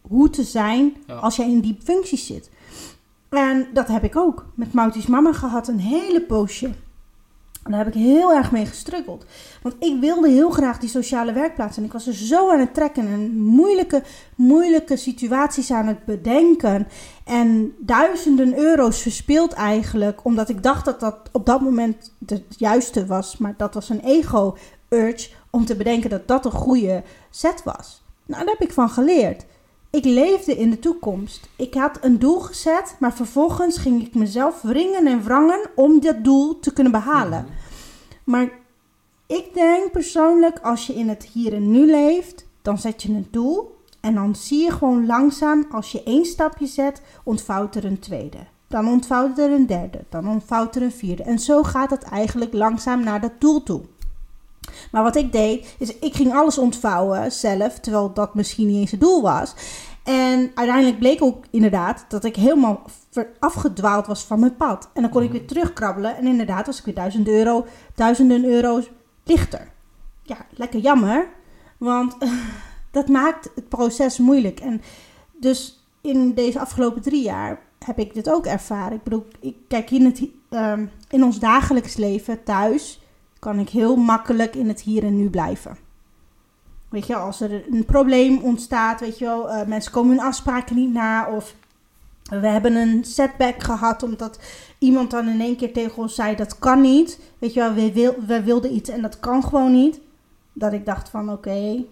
hoe 0.01 0.29
te 0.29 0.43
zijn 0.43 0.93
Ja. 1.08 1.15
als 1.15 1.36
jij 1.36 1.49
in 1.49 1.60
die 1.60 1.77
functies 1.84 2.25
zit. 2.25 2.49
En 3.29 3.67
dat 3.73 3.88
heb 3.88 4.03
ik 4.03 4.15
ook 4.15 4.45
met 4.56 4.73
Mautis 4.73 5.08
mama 5.08 5.34
gehad, 5.34 5.67
een 5.67 5.79
hele 5.79 6.21
poosje. 6.21 6.71
Daar 7.69 7.78
heb 7.78 7.88
ik 7.88 8.02
heel 8.02 8.34
erg 8.34 8.52
mee 8.52 8.65
gestruggeld. 8.65 9.26
Want 9.62 9.76
ik 9.80 9.99
wilde 9.99 10.30
heel 10.30 10.49
graag 10.49 10.80
die 10.80 10.89
sociale 10.89 11.34
werkplaats. 11.34 11.78
En 11.78 11.84
ik 11.84 11.91
was 11.91 12.08
er 12.08 12.13
zo 12.13 12.52
aan 12.52 12.60
het 12.60 12.73
trekken 12.73 13.08
en 13.08 13.38
moeilijke, 13.38 14.04
moeilijke 14.36 14.97
situaties 14.97 15.71
aan 15.71 15.88
het 15.88 16.06
bedenken. 16.06 16.88
En 17.26 17.73
duizenden 17.80 18.58
euro's 18.58 19.02
verspeeld 19.02 19.54
eigenlijk. 19.54 20.26
Omdat 20.26 20.49
ik 20.49 20.63
dacht 20.63 20.86
dat 20.86 20.99
dat 20.99 21.17
op 21.32 21.45
dat 21.45 21.62
moment 21.62 22.13
het 22.26 22.43
juiste 22.58 23.06
was. 23.06 23.38
Maar 23.38 23.54
dat 23.58 23.73
was 23.73 23.89
een 23.89 24.02
ego-urge 24.04 25.30
om 25.49 25.65
te 25.65 25.76
bedenken 25.76 26.10
dat 26.10 26.28
dat 26.28 26.45
een 26.45 26.52
goede 26.52 27.04
set 27.30 27.63
was. 27.63 28.04
Nou, 28.26 28.45
daar 28.45 28.56
heb 28.58 28.67
ik 28.67 28.73
van 28.73 28.89
geleerd. 28.89 29.45
Ik 29.93 30.06
leefde 30.06 30.58
in 30.58 30.69
de 30.69 30.79
toekomst. 30.79 31.49
Ik 31.56 31.73
had 31.73 31.97
een 32.01 32.19
doel 32.19 32.39
gezet, 32.39 32.95
maar 32.99 33.13
vervolgens 33.13 33.77
ging 33.77 34.01
ik 34.01 34.15
mezelf 34.15 34.62
wringen 34.62 35.08
en 35.08 35.23
wrangen 35.23 35.69
om 35.75 35.99
dat 35.99 36.23
doel 36.23 36.60
te 36.60 36.73
kunnen 36.73 36.91
behalen. 36.91 37.45
Maar 38.23 38.51
ik 39.27 39.53
denk 39.53 39.91
persoonlijk, 39.91 40.60
als 40.60 40.88
je 40.88 40.93
in 40.93 41.10
het 41.10 41.23
hier 41.34 41.53
en 41.53 41.71
nu 41.71 41.86
leeft, 41.86 42.45
dan 42.62 42.77
zet 42.77 43.03
je 43.03 43.10
een 43.10 43.27
doel. 43.32 43.75
En 43.99 44.13
dan 44.13 44.36
zie 44.36 44.63
je 44.63 44.71
gewoon 44.71 45.06
langzaam, 45.06 45.65
als 45.71 45.91
je 45.91 46.03
één 46.03 46.25
stapje 46.25 46.67
zet, 46.67 47.01
ontvouwt 47.23 47.75
er 47.75 47.86
een 47.86 47.99
tweede. 47.99 48.39
Dan 48.67 48.88
ontvouwt 48.88 49.38
er 49.38 49.51
een 49.51 49.67
derde. 49.67 50.03
Dan 50.10 50.27
ontvouwt 50.27 50.75
er 50.75 50.82
een 50.82 50.91
vierde. 50.91 51.23
En 51.23 51.39
zo 51.39 51.63
gaat 51.63 51.89
het 51.89 52.03
eigenlijk 52.03 52.53
langzaam 52.53 53.03
naar 53.03 53.21
dat 53.21 53.39
doel 53.39 53.63
toe. 53.63 53.82
Maar 54.93 55.03
wat 55.03 55.15
ik 55.15 55.32
deed, 55.32 55.75
is 55.77 55.97
ik 55.97 56.15
ging 56.15 56.34
alles 56.34 56.58
ontvouwen 56.58 57.32
zelf, 57.32 57.79
terwijl 57.79 58.13
dat 58.13 58.36
misschien 58.36 58.67
niet 58.67 58.77
eens 58.77 58.91
het 58.91 58.99
doel 58.99 59.21
was. 59.21 59.53
En 60.03 60.51
uiteindelijk 60.53 60.99
bleek 60.99 61.23
ook 61.23 61.45
inderdaad 61.49 62.06
dat 62.08 62.23
ik 62.23 62.36
helemaal 62.36 62.82
afgedwaald 63.39 64.08
was 64.08 64.23
van 64.23 64.39
mijn 64.39 64.56
pad. 64.56 64.89
En 64.93 65.01
dan 65.01 65.12
kon 65.12 65.23
ik 65.23 65.32
weer 65.32 65.45
terugkrabbelen 65.45 66.17
en 66.17 66.27
inderdaad 66.27 66.65
was 66.65 66.79
ik 66.79 66.86
weer 66.86 66.93
duizend 66.93 67.27
euro, 67.27 67.65
duizenden 67.95 68.45
euro's 68.45 68.89
lichter. 69.23 69.71
Ja, 70.23 70.38
lekker 70.49 70.79
jammer, 70.79 71.27
want 71.77 72.17
dat 72.91 73.08
maakt 73.08 73.49
het 73.56 73.69
proces 73.69 74.17
moeilijk. 74.17 74.60
En 74.60 74.82
dus 75.39 75.86
in 76.01 76.34
deze 76.34 76.60
afgelopen 76.60 77.01
drie 77.01 77.23
jaar 77.23 77.60
heb 77.86 77.99
ik 77.99 78.13
dit 78.13 78.29
ook 78.29 78.45
ervaren. 78.45 78.97
Ik 78.97 79.03
bedoel, 79.03 79.25
ik 79.39 79.56
kijk 79.67 79.91
in, 79.91 80.06
het, 80.06 80.23
ehm, 80.49 80.86
in 81.10 81.23
ons 81.23 81.39
dagelijks 81.39 81.95
leven 81.95 82.43
thuis 82.43 83.02
kan 83.43 83.60
ik 83.60 83.69
heel 83.69 83.95
makkelijk 83.95 84.56
in 84.56 84.67
het 84.67 84.82
hier 84.82 85.03
en 85.03 85.15
nu 85.15 85.29
blijven. 85.29 85.77
Weet 86.89 87.08
je, 87.08 87.15
als 87.15 87.41
er 87.41 87.73
een 87.73 87.86
probleem 87.86 88.38
ontstaat, 88.38 88.99
weet 88.99 89.17
je 89.19 89.25
wel, 89.25 89.49
eh, 89.49 89.67
mensen 89.67 89.91
komen 89.91 90.15
hun 90.15 90.25
afspraken 90.25 90.75
niet 90.75 90.93
na 90.93 91.27
of 91.27 91.56
we 92.23 92.47
hebben 92.47 92.75
een 92.75 93.03
setback 93.03 93.63
gehad 93.63 94.03
omdat 94.03 94.39
iemand 94.77 95.12
dan 95.12 95.27
in 95.27 95.41
één 95.41 95.56
keer 95.56 95.73
tegen 95.73 95.97
ons 95.97 96.15
zei 96.15 96.36
dat 96.36 96.60
kan 96.60 96.82
niet. 96.82 97.19
Weet 97.39 97.53
je 97.53 97.60
wel, 97.60 97.73
we, 97.73 97.93
wil, 97.93 98.15
we 98.27 98.43
wilden 98.43 98.75
iets 98.75 98.89
en 98.89 99.01
dat 99.01 99.19
kan 99.19 99.43
gewoon 99.43 99.71
niet. 99.71 99.99
Dat 100.53 100.73
ik 100.73 100.86
dacht 100.86 101.10
van 101.10 101.32
oké, 101.32 101.84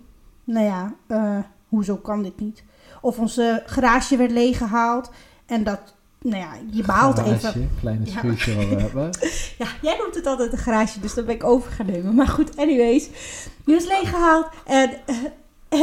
nou 0.44 0.66
ja, 0.66 0.94
eh, 1.08 1.38
hoezo 1.68 1.96
kan 1.96 2.24
dit 2.24 2.40
niet? 2.40 2.64
Of 3.02 3.20
onze 3.20 3.64
garage 3.66 4.18
werd 4.18 4.32
leeggehaald 4.32 5.12
en 5.46 5.64
dat, 5.64 5.96
nou 6.22 6.38
ja, 6.38 6.52
je 6.72 6.84
baalt 6.84 7.18
even. 7.18 7.40
Garage, 7.40 7.68
kleine 7.80 8.06
Ja. 8.06 8.12
schuurtje 8.12 8.56
wat 8.56 8.68
we 8.68 8.76
hebben. 8.82 9.10
Ja, 9.58 9.68
jij 9.82 9.98
noemt 9.98 10.16
het 10.16 10.26
altijd 10.26 10.52
een 10.52 10.58
garage, 10.58 11.00
dus 11.00 11.14
dat 11.14 11.26
ben 11.26 11.36
ik 11.36 11.44
over 11.44 11.72
gaan 11.72 11.86
nemen. 11.86 12.16
Maar 12.16 12.28
goed, 12.28 12.58
anyways. 12.58 13.10
Die 13.66 13.76
was 13.76 13.88
leeggehaald. 13.88 14.48
En, 14.66 14.92
eh, 15.70 15.82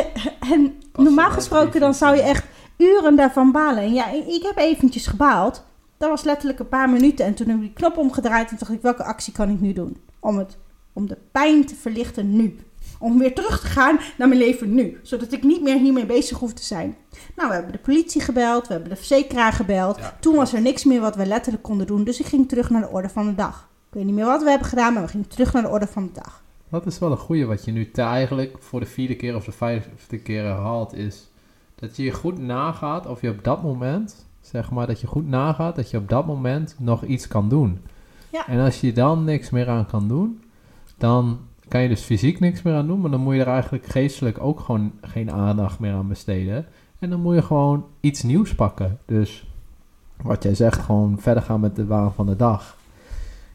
en 0.53 0.83
normaal 0.93 1.31
gesproken 1.31 1.81
dan 1.81 1.95
zou 1.95 2.17
je 2.17 2.23
echt 2.23 2.45
uren 2.77 3.17
daarvan 3.17 3.53
balen. 3.53 3.83
En 3.83 3.93
ja, 3.93 4.11
ik 4.11 4.43
heb 4.43 4.57
eventjes 4.57 5.07
gebaald. 5.07 5.65
Dat 5.97 6.09
was 6.11 6.23
letterlijk 6.23 6.59
een 6.59 6.69
paar 6.69 6.91
minuten. 6.91 7.27
En 7.27 7.35
toen 7.35 7.47
heb 7.47 7.57
ik 7.57 7.63
die 7.63 7.73
knop 7.73 7.97
omgedraaid 7.97 8.51
en 8.51 8.57
dacht 8.59 8.73
ik, 8.73 8.83
welke 8.83 9.05
actie 9.05 9.33
kan 9.33 9.51
ik 9.51 9.61
nu 9.61 9.73
doen? 9.73 9.97
Om, 10.21 10.39
het, 10.39 10.57
om 10.93 11.07
de 11.09 11.19
pijn 11.33 11.67
te 11.67 11.75
verlichten 11.75 12.37
nu. 12.37 12.59
Om 12.99 13.19
weer 13.19 13.35
terug 13.35 13.61
te 13.61 13.67
gaan 13.67 13.99
naar 14.19 14.29
mijn 14.29 14.41
leven 14.41 14.75
nu. 14.75 15.01
Zodat 15.03 15.33
ik 15.33 15.43
niet 15.43 15.63
meer 15.63 15.79
hiermee 15.79 16.07
bezig 16.07 16.39
hoef 16.39 16.53
te 16.53 16.65
zijn. 16.65 16.97
Nou, 17.37 17.49
we 17.49 17.55
hebben 17.55 17.73
de 17.73 17.79
politie 17.79 18.21
gebeld. 18.21 18.67
We 18.67 18.73
hebben 18.73 18.91
de 18.91 18.97
verzekeraar 18.97 19.53
gebeld. 19.53 19.97
Ja. 19.97 20.17
Toen 20.21 20.35
was 20.35 20.53
er 20.53 20.61
niks 20.61 20.85
meer 20.85 21.01
wat 21.01 21.17
we 21.17 21.27
letterlijk 21.27 21.63
konden 21.63 21.87
doen. 21.87 22.05
Dus 22.05 22.21
ik 22.21 22.27
ging 22.27 22.49
terug 22.49 22.71
naar 22.71 22.81
de 22.81 22.89
orde 22.89 23.09
van 23.09 23.27
de 23.27 23.35
dag. 23.35 23.69
Ik 23.89 23.95
weet 23.95 24.05
niet 24.05 24.15
meer 24.15 24.25
wat 24.25 24.43
we 24.43 24.51
hebben 24.51 24.69
gedaan, 24.69 24.93
maar 24.93 25.03
we 25.03 25.09
gingen 25.09 25.29
terug 25.29 25.53
naar 25.53 25.63
de 25.63 25.69
orde 25.69 25.87
van 25.87 26.07
de 26.07 26.21
dag. 26.21 26.43
Dat 26.71 26.87
is 26.87 26.99
wel 26.99 27.11
een 27.11 27.17
goeie 27.17 27.47
wat 27.47 27.65
je 27.65 27.73
nu 27.73 27.91
eigenlijk 27.93 28.57
voor 28.61 28.81
de 28.81 28.87
vierde 28.87 29.17
keer 29.17 29.37
of 29.37 29.45
de 29.45 29.53
vijfde 29.53 30.19
keer 30.19 30.43
herhaalt. 30.43 30.95
Is 30.95 31.31
dat 31.75 31.97
je 31.97 32.03
je 32.03 32.13
goed 32.13 32.39
nagaat 32.39 33.07
of 33.07 33.21
je 33.21 33.31
op 33.31 33.45
dat 33.45 33.63
moment, 33.63 34.27
zeg 34.41 34.71
maar, 34.71 34.87
dat 34.87 35.01
je 35.01 35.07
goed 35.07 35.29
nagaat 35.29 35.77
dat 35.77 35.91
je 35.91 35.97
op 35.97 36.09
dat 36.09 36.27
moment 36.27 36.77
nog 36.79 37.05
iets 37.05 37.29
kan 37.29 37.49
doen. 37.49 37.81
Ja. 38.31 38.47
En 38.47 38.61
als 38.61 38.81
je 38.81 38.93
dan 38.93 39.25
niks 39.25 39.51
meer 39.51 39.69
aan 39.69 39.87
kan 39.87 40.09
doen, 40.09 40.43
dan 40.99 41.39
kan 41.69 41.81
je 41.83 41.89
dus 41.89 42.01
fysiek 42.03 42.41
niks 42.41 42.63
meer 42.63 42.75
aan 42.75 42.87
doen. 42.87 43.01
Maar 43.01 43.11
dan 43.11 43.21
moet 43.21 43.35
je 43.35 43.41
er 43.41 43.47
eigenlijk 43.47 43.87
geestelijk 43.87 44.41
ook 44.41 44.61
gewoon 44.61 44.93
geen 45.01 45.33
aandacht 45.33 45.79
meer 45.79 45.93
aan 45.93 46.09
besteden. 46.09 46.67
En 46.99 47.11
dan 47.11 47.21
moet 47.21 47.35
je 47.35 47.43
gewoon 47.43 47.85
iets 48.01 48.23
nieuws 48.23 48.55
pakken. 48.55 48.99
Dus 49.07 49.47
wat 50.23 50.43
jij 50.43 50.55
zegt, 50.55 50.81
gewoon 50.81 51.17
verder 51.21 51.43
gaan 51.43 51.61
met 51.61 51.77
de 51.77 51.87
waan 51.87 52.13
van 52.13 52.27
de 52.27 52.37
dag. 52.37 52.77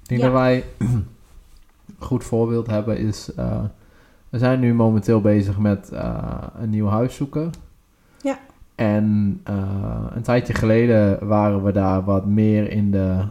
Ik 0.01 0.07
denk 0.09 0.21
Ja. 0.21 0.27
dat 0.27 0.35
wij 0.35 0.63
een 0.77 1.05
goed 2.07 2.23
voorbeeld 2.23 2.67
hebben 2.67 2.97
is... 2.97 3.33
eh, 3.33 3.61
we 4.29 4.37
zijn 4.39 4.59
nu 4.59 4.73
momenteel 4.73 5.21
bezig 5.21 5.59
met 5.59 5.89
eh, 5.91 6.37
een 6.59 6.69
nieuw 6.69 6.87
huis 6.87 7.15
zoeken. 7.15 7.51
Ja. 8.21 8.39
En 8.75 9.39
eh, 9.43 10.05
een 10.15 10.21
tijdje 10.21 10.53
geleden 10.53 11.27
waren 11.27 11.63
we 11.63 11.71
daar 11.71 12.03
wat 12.03 12.25
meer 12.25 12.69
in 12.71 12.91
de, 12.91 13.25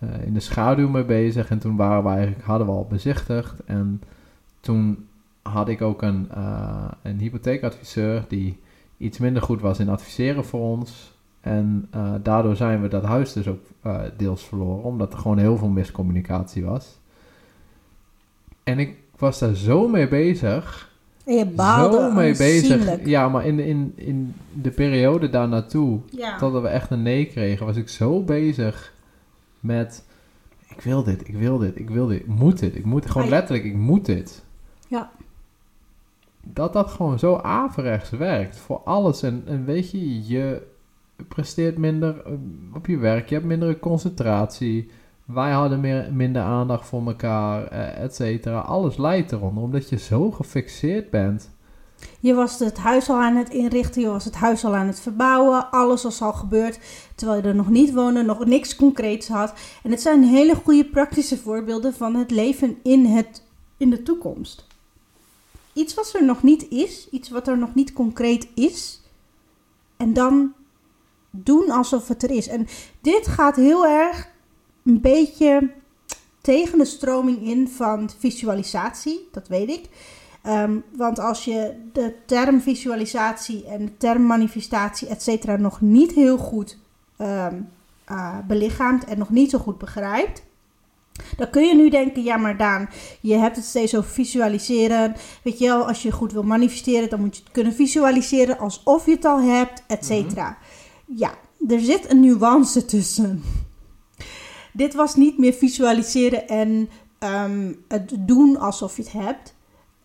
eh, 0.00 0.26
in 0.26 0.34
de 0.34 0.40
schaduw 0.40 0.88
mee 0.88 1.04
bezig. 1.04 1.50
En 1.50 1.58
toen 1.58 1.76
waren 1.76 2.02
we 2.02 2.08
eigenlijk, 2.08 2.44
hadden 2.44 2.66
we 2.66 2.72
al 2.72 2.86
bezichtigd. 2.88 3.54
En 3.64 4.02
toen 4.60 5.06
had 5.42 5.68
ik 5.68 5.82
ook 5.82 6.02
een, 6.02 6.28
eh, 6.34 6.84
een 7.02 7.18
hypotheekadviseur 7.18 8.24
die 8.28 8.58
iets 8.96 9.18
minder 9.18 9.42
goed 9.42 9.60
was 9.60 9.78
in 9.78 9.88
adviseren 9.88 10.44
voor 10.44 10.60
ons. 10.60 11.12
En 11.40 11.88
eh, 11.90 12.14
daardoor 12.22 12.56
zijn 12.56 12.82
we 12.82 12.88
dat 12.88 13.04
huis 13.04 13.32
dus 13.32 13.46
ook 13.48 13.60
eh, 13.82 14.00
deels 14.16 14.44
verloren, 14.44 14.84
omdat 14.84 15.12
er 15.12 15.18
gewoon 15.18 15.38
heel 15.38 15.56
veel 15.56 15.68
miscommunicatie 15.68 16.64
was. 16.64 16.98
En 18.64 18.78
ik 18.78 18.96
was 19.16 19.38
daar 19.38 19.54
zo 19.54 19.88
mee 19.88 20.08
bezig 20.08 20.90
En 21.24 21.34
je 21.34 21.46
baalde 21.46 21.96
zo 21.96 22.12
mee 22.12 22.36
bezig. 22.36 23.06
Ja, 23.06 23.28
maar 23.28 23.46
in, 23.46 23.58
in, 23.58 23.92
in 23.96 24.34
de 24.52 24.70
periode 24.70 25.28
daar 25.30 25.48
naartoe, 25.48 26.00
Ja. 26.10 26.38
totdat 26.38 26.62
we 26.62 26.68
echt 26.68 26.90
een 26.90 27.02
nee 27.02 27.24
kregen, 27.24 27.66
was 27.66 27.76
ik 27.76 27.88
zo 27.88 28.22
bezig 28.22 28.92
met... 29.60 30.04
Ik 30.68 30.80
wil 30.80 31.02
dit, 31.02 31.28
ik 31.28 31.34
wil 31.34 31.58
dit, 31.58 31.78
ik 31.78 31.90
wil 31.90 32.06
dit, 32.06 32.20
ik 32.20 32.26
moet 32.26 32.58
dit. 32.58 32.76
Ik 32.76 32.84
moet 32.84 33.10
gewoon 33.10 33.28
letterlijk, 33.28 33.64
ik 33.64 33.74
moet 33.76 34.06
dit. 34.06 34.44
Ja. 34.88 35.10
Dat 36.42 36.72
dat 36.72 36.90
gewoon 36.90 37.18
zo 37.18 37.36
averechts 37.36 38.10
werkt 38.10 38.58
voor 38.58 38.80
alles. 38.84 39.22
En, 39.22 39.42
en 39.46 39.64
weet 39.64 39.90
je, 39.90 40.26
je 40.26 40.66
presteert 41.28 41.78
minder 41.78 42.22
eh, 42.26 42.32
op 42.74 42.86
je 42.86 42.96
werk, 42.96 43.28
je 43.28 43.34
hebt 43.34 43.46
mindere 43.46 43.78
concentratie. 43.78 44.90
Wij 45.24 45.50
hadden 45.50 45.80
meer, 45.80 46.12
minder 46.12 46.42
aandacht 46.42 46.86
voor 46.86 47.06
elkaar, 47.06 47.66
eh, 47.66 48.02
et 48.02 48.14
cetera. 48.14 48.58
Alles 48.58 48.96
leidt 48.96 49.32
eronder, 49.32 49.62
omdat 49.62 49.88
je 49.88 49.98
zo 49.98 50.30
gefixeerd 50.30 51.10
bent 51.10 51.50
Je 52.20 52.34
was 52.34 52.58
het 52.58 52.78
huis 52.78 53.08
al 53.08 53.16
aan 53.16 53.36
het 53.36 53.50
inrichten, 53.50 54.02
je 54.02 54.08
was 54.08 54.24
het 54.24 54.34
huis 54.34 54.64
al 54.64 54.74
aan 54.74 54.86
het 54.86 55.00
verbouwen, 55.00 55.70
alles 55.70 56.02
was 56.02 56.22
al 56.22 56.32
gebeurd, 56.32 56.78
terwijl 57.14 57.40
je 57.40 57.48
er 57.48 57.54
nog 57.54 57.68
niet 57.68 57.92
woonde, 57.92 58.22
nog 58.22 58.44
niks 58.44 58.76
concreets 58.76 59.28
had. 59.28 59.52
En 59.82 59.90
het 59.90 60.00
zijn 60.00 60.22
hele 60.22 60.54
goede 60.54 60.84
praktische 60.84 61.38
voorbeelden 61.38 61.94
van 61.94 62.14
het 62.14 62.30
leven 62.30 62.78
in, 62.82 63.04
het, 63.04 63.42
in 63.76 63.90
de 63.90 64.02
toekomst. 64.02 64.66
Iets 65.72 65.94
wat 65.94 66.12
er 66.14 66.24
nog 66.24 66.42
niet 66.42 66.68
is, 66.68 67.08
iets 67.10 67.28
wat 67.28 67.48
er 67.48 67.58
nog 67.58 67.74
niet 67.74 67.92
concreet 67.92 68.48
is, 68.54 69.00
en 69.96 70.12
dan 70.12 70.52
doen 71.30 71.70
alsof 71.70 72.08
het 72.08 72.22
er 72.22 72.30
is. 72.30 72.48
En 72.48 72.66
dit 73.00 73.26
gaat 73.26 73.56
heel 73.56 73.86
erg 73.86 74.28
een 74.84 75.00
beetje 75.00 75.70
tegen 76.40 76.78
de 76.78 76.84
stroming 76.84 77.42
in 77.42 77.68
van 77.68 78.10
visualisatie, 78.18 79.28
dat 79.32 79.48
weet 79.48 79.68
ik. 79.68 79.84
Ehm, 80.42 80.78
want 80.96 81.18
als 81.18 81.44
je 81.44 81.74
de 81.92 82.14
term 82.26 82.60
visualisatie 82.60 83.64
en 83.66 83.84
de 83.84 83.96
term 83.96 84.26
manifestatie, 84.26 85.08
et 85.08 85.22
cetera, 85.22 85.56
nog 85.56 85.80
niet 85.80 86.12
heel 86.12 86.38
goed 86.38 86.78
eh, 87.16 87.46
belichaamt 88.46 89.04
en 89.04 89.18
nog 89.18 89.30
niet 89.30 89.50
zo 89.50 89.58
goed 89.58 89.78
begrijpt, 89.78 90.42
dan 91.36 91.50
kun 91.50 91.66
je 91.66 91.74
nu 91.74 91.90
denken: 91.90 92.22
ja, 92.22 92.36
maar 92.36 92.56
Daan, 92.56 92.88
je 93.20 93.34
hebt 93.34 93.56
het 93.56 93.64
steeds 93.64 93.96
over 93.96 94.10
visualiseren. 94.10 95.14
Weet 95.42 95.58
je 95.58 95.66
wel, 95.66 95.86
als 95.86 96.02
je 96.02 96.12
goed 96.12 96.32
wil 96.32 96.42
manifesteren, 96.42 97.10
dan 97.10 97.20
moet 97.20 97.36
je 97.36 97.42
het 97.42 97.52
kunnen 97.52 97.72
visualiseren 97.72 98.58
alsof 98.58 99.06
je 99.06 99.12
het 99.12 99.24
al 99.24 99.40
hebt, 99.40 99.82
et 99.86 100.04
cetera. 100.04 100.58
Ja, 101.04 101.30
er 101.68 101.80
zit 101.80 102.10
een 102.10 102.20
nuance 102.20 102.84
tussen. 102.84 103.42
Dit 104.72 104.94
was 104.94 105.14
niet 105.14 105.38
meer 105.38 105.52
visualiseren 105.52 106.48
en 106.48 106.88
ehm, 107.18 107.72
het 107.88 108.12
doen 108.18 108.56
alsof 108.58 108.96
je 108.96 109.02
het 109.02 109.12
hebt 109.12 109.54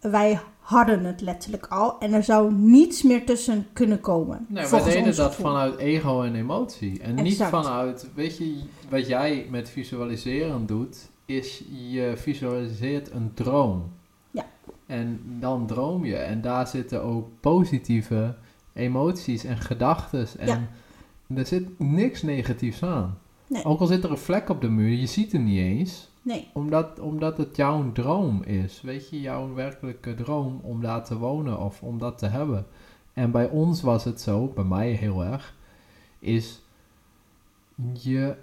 wij 0.01 0.39
hadden 0.60 1.03
het 1.03 1.21
letterlijk 1.21 1.65
al 1.67 1.99
en 1.99 2.13
er 2.13 2.23
zou 2.23 2.53
niets 2.53 3.03
meer 3.03 3.25
tussen 3.25 3.67
kunnen 3.73 3.99
komen. 3.99 4.45
Nee, 4.49 4.67
wij 4.67 4.84
deden 4.84 5.15
dat 5.15 5.34
gevoel. 5.36 5.45
vanuit 5.51 5.77
ego 5.77 6.21
en 6.23 6.36
emotie. 6.36 6.99
En 7.01 7.15
niet 7.15 7.43
vanuit, 7.43 8.10
weet 8.15 8.38
je, 8.38 8.60
wat 8.89 9.08
jij 9.08 9.47
met 9.49 9.69
visualiseren 9.69 10.65
doet, 10.65 11.10
is 11.25 11.63
je 11.89 12.13
visualiseert 12.15 13.12
een 13.12 13.31
droom. 13.34 13.91
Ja. 14.31 14.45
En 14.86 15.21
dan 15.39 15.67
droom 15.67 16.05
je. 16.05 16.15
En 16.15 16.41
daar 16.41 16.67
zitten 16.67 17.03
ook 17.03 17.27
positieve 17.39 18.36
emoties 18.73 19.43
en 19.43 19.58
gedachten. 19.58 20.27
En 20.38 20.47
Ja. 20.47 20.62
er 21.36 21.45
zit 21.45 21.79
niks 21.79 22.21
negatiefs 22.21 22.84
aan. 22.84 23.17
Nee. 23.47 23.63
Ook 23.65 23.79
al 23.79 23.88
zit 23.88 24.03
er 24.03 24.12
een 24.12 24.17
vlek 24.17 24.49
op 24.49 24.62
de 24.62 24.69
muur, 24.69 24.97
je 24.97 25.05
ziet 25.05 25.31
hem 25.31 25.43
niet 25.43 25.60
eens. 25.60 26.10
Nee, 26.25 26.47
Omdat, 26.53 26.99
omdat 26.99 27.38
het 27.38 27.55
jouw 27.55 27.91
droom 27.91 28.43
is. 28.43 28.81
Weet 28.81 29.09
je, 29.09 29.21
jouw 29.21 29.53
werkelijke 29.53 30.13
droom 30.15 30.59
om 30.63 30.81
daar 30.81 31.03
te 31.03 31.17
wonen 31.17 31.59
of 31.59 31.81
om 31.81 31.99
dat 31.99 32.17
te 32.17 32.25
hebben. 32.27 32.65
En 33.13 33.31
bij 33.31 33.49
ons 33.49 33.81
was 33.81 34.03
het 34.03 34.21
zo, 34.21 34.51
bij 34.55 34.63
mij 34.63 34.89
heel 34.91 35.23
erg, 35.23 35.55
is 36.19 36.61
je, 37.93 38.35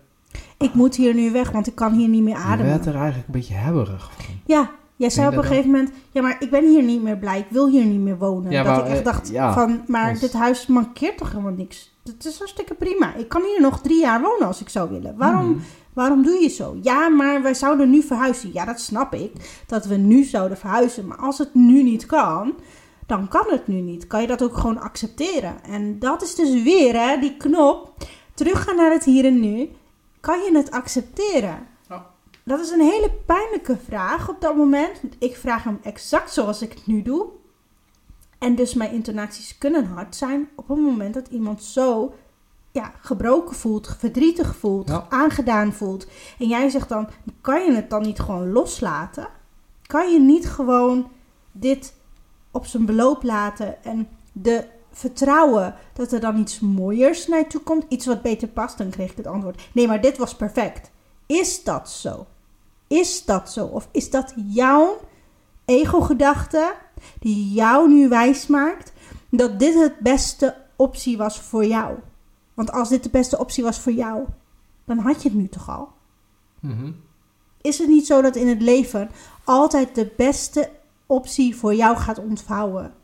ik 0.59 0.75
moet 0.75 0.97
hier 0.97 1.15
nu 1.15 1.31
weg, 1.33 1.51
want 1.51 1.67
ik 1.67 1.75
kan 1.75 1.93
hier 1.93 2.09
niet 2.09 2.23
meer 2.23 2.37
je 2.37 2.41
ademen. 2.43 2.71
werd 2.73 2.87
er 2.87 2.95
eigenlijk 2.95 3.27
een 3.27 3.33
beetje 3.35 3.55
hebberig 3.55 4.13
van. 4.13 4.35
Ja, 4.47 4.71
jij 4.97 5.11
zei 5.11 5.29
op 5.29 5.37
een 5.37 5.45
gegeven 5.45 5.71
moment, 5.71 5.93
ja, 6.11 6.23
maar 6.23 6.37
ik 6.41 6.51
ben 6.51 6.69
hier 6.69 6.83
niet 6.83 7.03
meer 7.03 7.17
blij, 7.19 7.39
ik 7.39 7.47
wil 7.51 7.69
hier 7.69 7.85
niet 7.85 8.01
meer 8.01 8.19
wonen. 8.19 8.51
Ja, 8.53 8.63
dat 8.63 8.77
maar, 8.77 8.85
ik 8.85 8.91
echt 8.91 8.99
eh, 8.99 9.05
dacht 9.05 9.29
ja, 9.29 9.53
van, 9.53 9.81
maar 9.87 10.11
ons- 10.11 10.21
dit 10.21 10.33
huis 10.33 10.67
mankeert 10.67 11.17
toch 11.19 11.31
helemaal 11.31 11.53
niks. 11.53 11.91
Het 12.05 12.25
is 12.25 12.39
hartstikke 12.39 12.75
prima. 12.75 13.15
Ik 13.15 13.29
kan 13.29 13.43
hier 13.43 13.61
nog 13.61 13.81
drie 13.81 14.01
jaar 14.01 14.21
wonen 14.21 14.47
als 14.47 14.61
ik 14.61 14.69
zou 14.69 14.91
willen. 14.91 15.17
Waarom, 15.17 15.49
Mhm. 15.51 15.59
Waarom 15.93 16.23
doe 16.23 16.41
je 16.43 16.49
zo? 16.49 16.77
Ja, 16.83 17.09
maar 17.09 17.43
wij 17.43 17.55
zouden 17.55 17.91
nu 17.91 18.03
verhuizen. 18.03 18.51
Ja, 18.53 18.65
dat 18.65 18.81
snap 18.81 19.15
ik, 19.15 19.63
dat 19.67 19.85
we 19.85 19.97
nu 19.97 20.25
zouden 20.25 20.59
verhuizen. 20.59 21.07
Maar 21.07 21.19
als 21.19 21.39
het 21.39 21.55
nu 21.55 21.83
niet 21.83 22.07
kan, 22.07 22.55
dan 23.07 23.29
kan 23.29 23.45
het 23.49 23.67
nu 23.67 23.81
niet. 23.81 24.07
Kan 24.07 24.21
je 24.21 24.27
dat 24.27 24.43
ook 24.43 24.57
gewoon 24.57 24.81
accepteren? 24.81 25.65
En 25.65 25.99
dat 25.99 26.23
is 26.23 26.35
dus 26.35 26.63
weer 26.63 27.01
hè, 27.01 27.19
die 27.19 27.37
knop. 27.37 27.95
Teruggaan 28.35 28.77
naar 28.77 28.93
het 28.93 29.05
hier 29.05 29.25
en 29.25 29.41
nu. 29.41 29.71
Kan 30.21 30.41
je 30.43 30.57
het 30.57 30.71
accepteren? 30.71 31.71
Dat 32.45 32.61
is 32.61 32.71
een 32.71 32.81
hele 32.81 33.11
pijnlijke 33.27 33.77
vraag 33.77 34.29
op 34.29 34.41
dat 34.41 34.57
moment. 34.57 35.01
Want 35.01 35.17
ik 35.19 35.37
vraag 35.37 35.65
hem 35.65 35.79
exact 35.83 36.33
zoals 36.33 36.63
ik 36.63 36.73
het 36.73 36.87
nu 36.87 37.03
doe. 37.03 37.27
En 38.39 38.55
dus 38.55 38.75
mijn 38.75 38.93
intonaties 38.93 39.59
kunnen 39.59 39.85
hard 39.85 40.17
zijn 40.17 40.49
op 40.55 40.69
het 40.69 40.79
moment 40.79 41.15
dat 41.15 41.29
iemand 41.29 41.63
zo 41.63 42.15
ja, 42.73 42.93
gebroken 43.01 43.57
voelt, 43.57 43.97
verdrietig 43.99 44.57
voelt, 44.57 44.89
Ja. 44.89 45.07
aangedaan 45.09 45.73
voelt. 45.73 46.07
En 46.39 46.49
jij 46.49 46.69
zegt 46.69 46.89
dan, 46.89 47.09
kan 47.41 47.65
je 47.65 47.73
het 47.73 47.91
dan 47.91 48.03
niet 48.03 48.21
gewoon 48.21 48.53
loslaten? 48.53 49.29
Kan 49.87 50.13
je 50.13 50.21
niet 50.21 50.49
gewoon 50.49 51.11
dit 51.53 51.95
op 52.51 52.67
zijn 52.67 52.87
beloop 52.87 53.23
laten 53.23 53.85
en 53.85 54.09
de 54.33 54.65
vertrouwen 54.93 55.75
dat 55.93 56.13
er 56.13 56.21
dan 56.21 56.39
iets 56.39 56.61
mooiers 56.61 57.27
naar 57.27 57.39
je 57.39 57.47
toe 57.47 57.61
komt, 57.61 57.85
iets 57.89 58.07
wat 58.07 58.23
beter 58.23 58.49
past? 58.49 58.79
Dan 58.79 58.91
kreeg 58.91 59.11
ik 59.11 59.17
het 59.17 59.27
antwoord, 59.27 59.63
nee, 59.73 59.87
maar 59.87 60.01
dit 60.01 60.19
was 60.19 60.35
perfect. 60.37 60.91
Is 61.27 61.65
dat 61.65 61.91
zo? 61.91 62.27
Is 62.87 63.25
dat 63.25 63.53
zo? 63.53 63.67
Of 63.67 63.89
is 63.91 64.11
dat 64.11 64.35
jouw 64.47 65.01
ego-gedachte 65.65 66.75
die 67.19 67.53
jou 67.53 67.89
nu 67.89 68.09
wijs 68.09 68.47
maakt 68.47 68.93
dat 69.29 69.59
dit 69.59 69.75
het 69.75 69.99
beste 69.99 70.57
optie 70.77 71.17
was 71.17 71.41
voor 71.41 71.65
jou? 71.65 71.95
Want 72.55 72.73
als 72.73 72.89
dit 72.89 73.03
de 73.03 73.11
beste 73.11 73.39
optie 73.39 73.65
was 73.65 73.81
voor 73.81 73.93
jou, 73.93 74.25
dan 74.85 74.99
had 74.99 75.23
je 75.23 75.29
het 75.29 75.39
nu 75.39 75.49
toch 75.49 75.69
al? 75.69 75.93
Mhm. 76.61 76.93
Is 77.61 77.79
het 77.79 77.89
niet 77.89 78.07
zo 78.07 78.23
dat 78.23 78.37
in 78.37 78.49
het 78.49 78.63
leven 78.63 79.11
altijd 79.45 79.95
de 79.95 80.13
beste 80.17 80.71
optie 81.07 81.57
voor 81.57 81.75
jou 81.75 81.97
gaat 81.97 82.19
ontvouwen? 82.19 82.95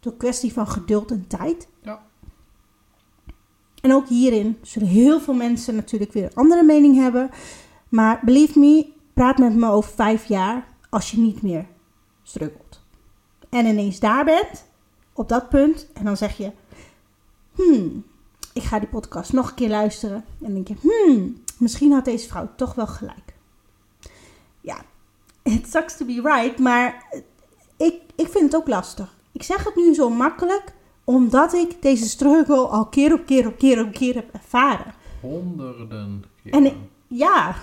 Door 0.00 0.16
kwestie 0.16 0.52
van 0.52 0.68
geduld 0.68 1.10
en 1.10 1.26
tijd? 1.26 1.68
Ja. 1.80 2.02
En 3.80 3.92
ook 3.92 4.08
hierin 4.08 4.58
zullen 4.62 4.88
heel 4.88 5.20
veel 5.20 5.34
mensen 5.34 5.74
natuurlijk 5.74 6.12
weer 6.12 6.24
een 6.24 6.34
andere 6.34 6.62
mening 6.62 6.96
hebben. 6.96 7.30
Maar 7.88 8.20
believe 8.24 8.58
me, 8.58 8.92
praat 9.12 9.38
met 9.38 9.54
me 9.54 9.68
over 9.68 9.90
vijf 9.90 10.24
jaar 10.24 10.66
als 10.90 11.10
je 11.10 11.18
niet 11.18 11.42
meer 11.42 11.66
struggelt. 12.22 12.82
En 13.48 13.66
ineens 13.66 14.00
daar 14.00 14.24
bent, 14.24 14.64
op 15.12 15.28
dat 15.28 15.48
punt, 15.48 15.88
en 15.92 16.04
dan 16.04 16.16
zeg 16.16 16.36
je: 16.36 16.52
Hmm, 17.54 18.04
ik 18.54 18.62
ga 18.62 18.78
die 18.78 18.88
podcast 18.88 19.32
nog 19.32 19.48
een 19.48 19.54
keer 19.54 19.68
luisteren. 19.68 20.24
En 20.42 20.54
denk 20.54 20.68
je: 20.68 20.74
Hmm, 20.80 21.42
misschien 21.58 21.92
had 21.92 22.04
deze 22.04 22.28
vrouw 22.28 22.48
toch 22.56 22.74
wel 22.74 22.86
gelijk. 22.86 23.34
Ja, 24.60 24.76
it 25.42 25.70
sucks 25.70 25.96
to 25.96 26.04
be 26.06 26.20
right, 26.24 26.58
maar 26.58 27.04
ik, 27.76 27.94
ik 28.14 28.28
vind 28.28 28.44
het 28.52 28.56
ook 28.56 28.68
lastig. 28.68 29.14
Ik 29.32 29.42
zeg 29.42 29.64
het 29.64 29.76
nu 29.76 29.94
zo 29.94 30.10
makkelijk, 30.10 30.72
omdat 31.04 31.52
ik 31.52 31.82
deze 31.82 32.08
struggle 32.08 32.66
al 32.66 32.86
keer 32.86 33.12
op 33.12 33.26
keer 33.26 33.46
op 33.46 33.58
keer 33.58 33.84
op 33.84 33.92
keer 33.92 34.14
heb 34.14 34.34
ervaren. 34.34 34.94
Honderden 35.20 36.24
keer. 36.42 36.52
En 36.52 36.64
ik- 36.66 36.76
Ja, 37.06 37.54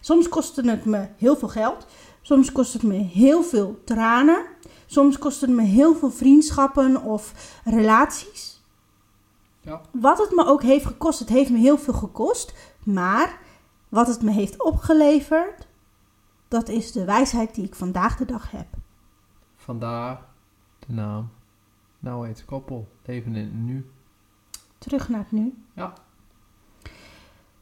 soms 0.00 0.28
kostte 0.28 0.70
het 0.70 0.84
me 0.84 1.06
heel 1.16 1.36
veel 1.36 1.48
geld. 1.48 1.86
Soms 2.22 2.52
kost 2.52 2.72
het 2.72 2.82
me 2.82 2.94
heel 2.94 3.42
veel 3.42 3.80
tranen. 3.84 4.44
Soms 4.86 5.18
kost 5.18 5.40
het 5.40 5.50
me 5.50 5.62
heel 5.62 5.94
veel 5.94 6.10
vriendschappen 6.10 7.02
of 7.02 7.32
relaties. 7.64 8.51
Ja. 9.62 9.80
Wat 9.90 10.18
het 10.18 10.30
me 10.30 10.46
ook 10.46 10.62
heeft 10.62 10.86
gekost, 10.86 11.18
het 11.18 11.28
heeft 11.28 11.50
me 11.50 11.58
heel 11.58 11.78
veel 11.78 11.94
gekost. 11.94 12.54
Maar 12.84 13.38
wat 13.88 14.06
het 14.06 14.22
me 14.22 14.30
heeft 14.30 14.62
opgeleverd, 14.62 15.66
dat 16.48 16.68
is 16.68 16.92
de 16.92 17.04
wijsheid 17.04 17.54
die 17.54 17.64
ik 17.64 17.74
vandaag 17.74 18.16
de 18.16 18.24
dag 18.24 18.50
heb. 18.50 18.66
Vandaar 19.56 20.20
de 20.78 20.92
naam. 20.92 21.30
Nou 21.98 22.26
heet 22.26 22.44
koppel. 22.44 22.88
Leven 23.04 23.34
in 23.34 23.44
het 23.44 23.54
nu. 23.54 23.90
Terug 24.78 25.08
naar 25.08 25.18
het 25.18 25.32
nu. 25.32 25.64
Ja. 25.72 25.92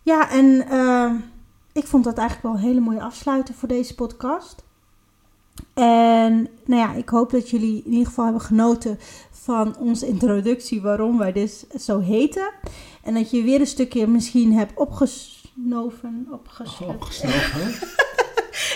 Ja, 0.03 0.31
en 0.31 0.67
eh, 0.69 1.15
ik 1.73 1.87
vond 1.87 2.05
dat 2.05 2.19
eigenlijk 2.19 2.49
wel 2.49 2.57
een 2.57 2.69
hele 2.69 2.81
mooie 2.81 3.03
afsluiter 3.03 3.55
voor 3.55 3.69
deze 3.69 3.95
podcast. 3.95 4.65
En 5.75 6.49
nou 6.65 6.81
ja, 6.81 6.95
ik 6.95 7.09
hoop 7.09 7.31
dat 7.31 7.51
jullie 7.51 7.83
in 7.85 7.91
ieder 7.91 8.07
geval 8.07 8.25
hebben 8.25 8.43
genoten 8.43 8.99
van 9.31 9.77
onze 9.79 10.07
introductie, 10.07 10.83
waarom 10.83 11.19
wij 11.19 11.33
dus 11.33 11.67
zo 11.69 12.01
heten. 12.01 12.53
En 13.03 13.15
dat 13.15 13.31
je 13.31 13.43
weer 13.43 13.61
een 13.61 13.67
stukje 13.67 14.07
misschien 14.07 14.53
hebt 14.53 14.79
opgesnoven, 14.79 16.27
opgesnoven. 16.31 16.95
Opgesnoven. 16.95 17.73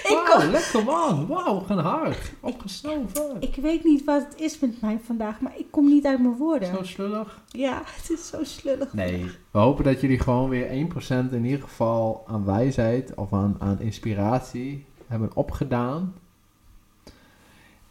Ik 0.04 0.34
Wauw, 0.34 0.50
lekker 0.50 0.84
man. 0.84 1.26
Wauw, 1.26 1.60
gaan 1.60 1.78
hard. 1.78 2.32
Opgesnoven. 2.40 3.36
Ik 3.40 3.54
weet 3.54 3.84
niet 3.84 4.04
wat 4.04 4.24
het 4.28 4.40
is 4.40 4.58
met 4.58 4.80
mij 4.80 5.00
vandaag, 5.04 5.40
maar 5.40 5.52
ik 5.58 5.66
kom 5.70 5.88
niet 5.88 6.06
uit 6.06 6.18
mijn 6.18 6.36
woorden. 6.36 6.74
Zo 6.76 6.82
slullig. 6.82 7.40
Ja, 7.48 7.82
het 7.84 8.10
is 8.10 8.26
zo 8.26 8.44
slullig. 8.44 8.92
Nee, 8.92 9.30
we 9.50 9.58
hopen 9.58 9.84
dat 9.84 10.00
jullie 10.00 10.18
gewoon 10.18 10.48
weer 10.48 10.88
1% 11.28 11.32
in 11.32 11.44
ieder 11.44 11.62
geval 11.62 12.24
aan 12.26 12.44
wijsheid 12.44 13.14
of 13.14 13.32
aan, 13.32 13.56
aan 13.58 13.80
inspiratie 13.80 14.86
hebben 15.06 15.30
opgedaan. 15.34 16.14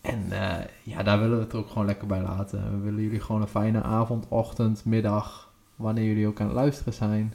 En 0.03 0.31
eh, 0.31 0.65
ja, 0.83 1.03
daar 1.03 1.19
willen 1.19 1.37
we 1.37 1.43
het 1.43 1.55
ook 1.55 1.67
gewoon 1.67 1.85
lekker 1.85 2.07
bij 2.07 2.21
laten. 2.21 2.71
We 2.71 2.77
willen 2.77 3.01
jullie 3.01 3.19
gewoon 3.19 3.41
een 3.41 3.47
fijne 3.47 3.81
avond, 3.81 4.25
ochtend, 4.27 4.85
middag, 4.85 5.53
wanneer 5.75 6.05
jullie 6.05 6.27
ook 6.27 6.39
aan 6.39 6.45
het 6.45 6.55
luisteren 6.55 6.93
zijn. 6.93 7.33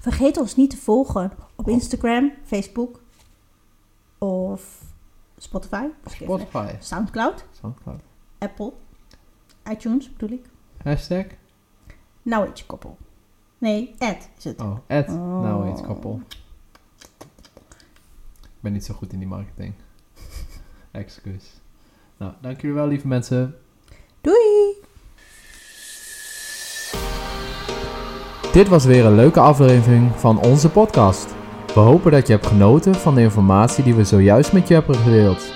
Vergeet 0.00 0.36
ons 0.36 0.56
niet 0.56 0.70
te 0.70 0.76
volgen 0.76 1.32
op 1.54 1.68
Instagram, 1.68 2.32
Facebook 2.44 3.00
of 4.18 4.82
Spotify, 5.36 5.86
Spotify, 6.04 6.74
Soundcloud, 6.80 7.44
Soundcloud. 7.60 8.00
Apple, 8.38 8.72
iTunes 9.70 10.12
bedoel 10.12 10.38
ik. 10.38 10.44
Hashtag? 10.82 11.24
Nou 12.22 12.50
je 12.54 12.66
koppel. 12.66 12.96
Nee, 13.58 13.94
ad 13.98 14.28
is 14.38 14.44
het. 14.44 14.60
Oh, 14.60 14.76
at 14.86 15.08
Oh. 15.08 15.42
nou 15.42 15.82
koppel. 15.82 16.20
Ik 18.42 18.60
ben 18.60 18.72
niet 18.72 18.84
zo 18.84 18.94
goed 18.94 19.12
in 19.12 19.18
die 19.18 19.28
marketing. 19.28 19.74
Excuus. 20.94 21.44
Nou, 22.16 22.32
dank 22.40 22.60
jullie 22.60 22.76
wel, 22.76 22.88
lieve 22.88 23.08
mensen. 23.08 23.54
Doei! 24.20 24.82
Dit 28.52 28.68
was 28.68 28.84
weer 28.84 29.04
een 29.04 29.14
leuke 29.14 29.40
aflevering 29.40 30.12
van 30.16 30.40
onze 30.40 30.70
podcast. 30.70 31.34
We 31.74 31.80
hopen 31.80 32.12
dat 32.12 32.26
je 32.26 32.32
hebt 32.32 32.46
genoten 32.46 32.94
van 32.94 33.14
de 33.14 33.20
informatie 33.20 33.84
die 33.84 33.94
we 33.94 34.04
zojuist 34.04 34.52
met 34.52 34.68
je 34.68 34.74
hebben 34.74 34.94
gedeeld. 34.94 35.52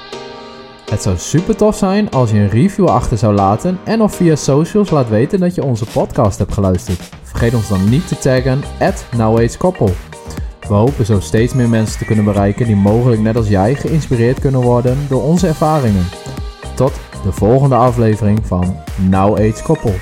Het 0.91 1.03
zou 1.03 1.17
super 1.17 1.57
tof 1.57 1.77
zijn 1.77 2.11
als 2.11 2.31
je 2.31 2.39
een 2.39 2.49
review 2.49 2.87
achter 2.87 3.19
zou 3.19 3.35
laten 3.35 3.79
en 3.85 4.01
of 4.01 4.15
via 4.15 4.37
socials 4.37 4.91
laat 4.91 5.09
weten 5.09 5.41
dat 5.41 5.55
je 5.55 5.65
onze 5.65 5.85
podcast 5.85 6.39
hebt 6.39 6.53
geluisterd. 6.53 7.01
Vergeet 7.23 7.55
ons 7.55 7.69
dan 7.69 7.89
niet 7.89 8.09
te 8.09 8.19
taggen 8.19 8.61
at 8.81 9.57
Koppel. 9.59 9.91
We 10.69 10.75
hopen 10.75 11.07
zo 11.07 11.21
steeds 11.21 11.55
meer 11.55 11.69
mensen 11.69 11.99
te 11.99 12.05
kunnen 12.05 12.25
bereiken 12.25 12.67
die 12.67 12.77
mogelijk 12.77 13.21
net 13.21 13.37
als 13.37 13.49
jij 13.49 13.75
geïnspireerd 13.75 14.41
kunnen 14.41 14.61
worden 14.61 14.99
door 15.09 15.23
onze 15.23 15.47
ervaringen. 15.47 16.07
Tot 16.75 16.93
de 17.23 17.33
volgende 17.33 17.75
aflevering 17.75 18.47
van 18.47 18.77
Now 19.09 19.39
Age 19.39 19.63
Koppel. 19.63 19.95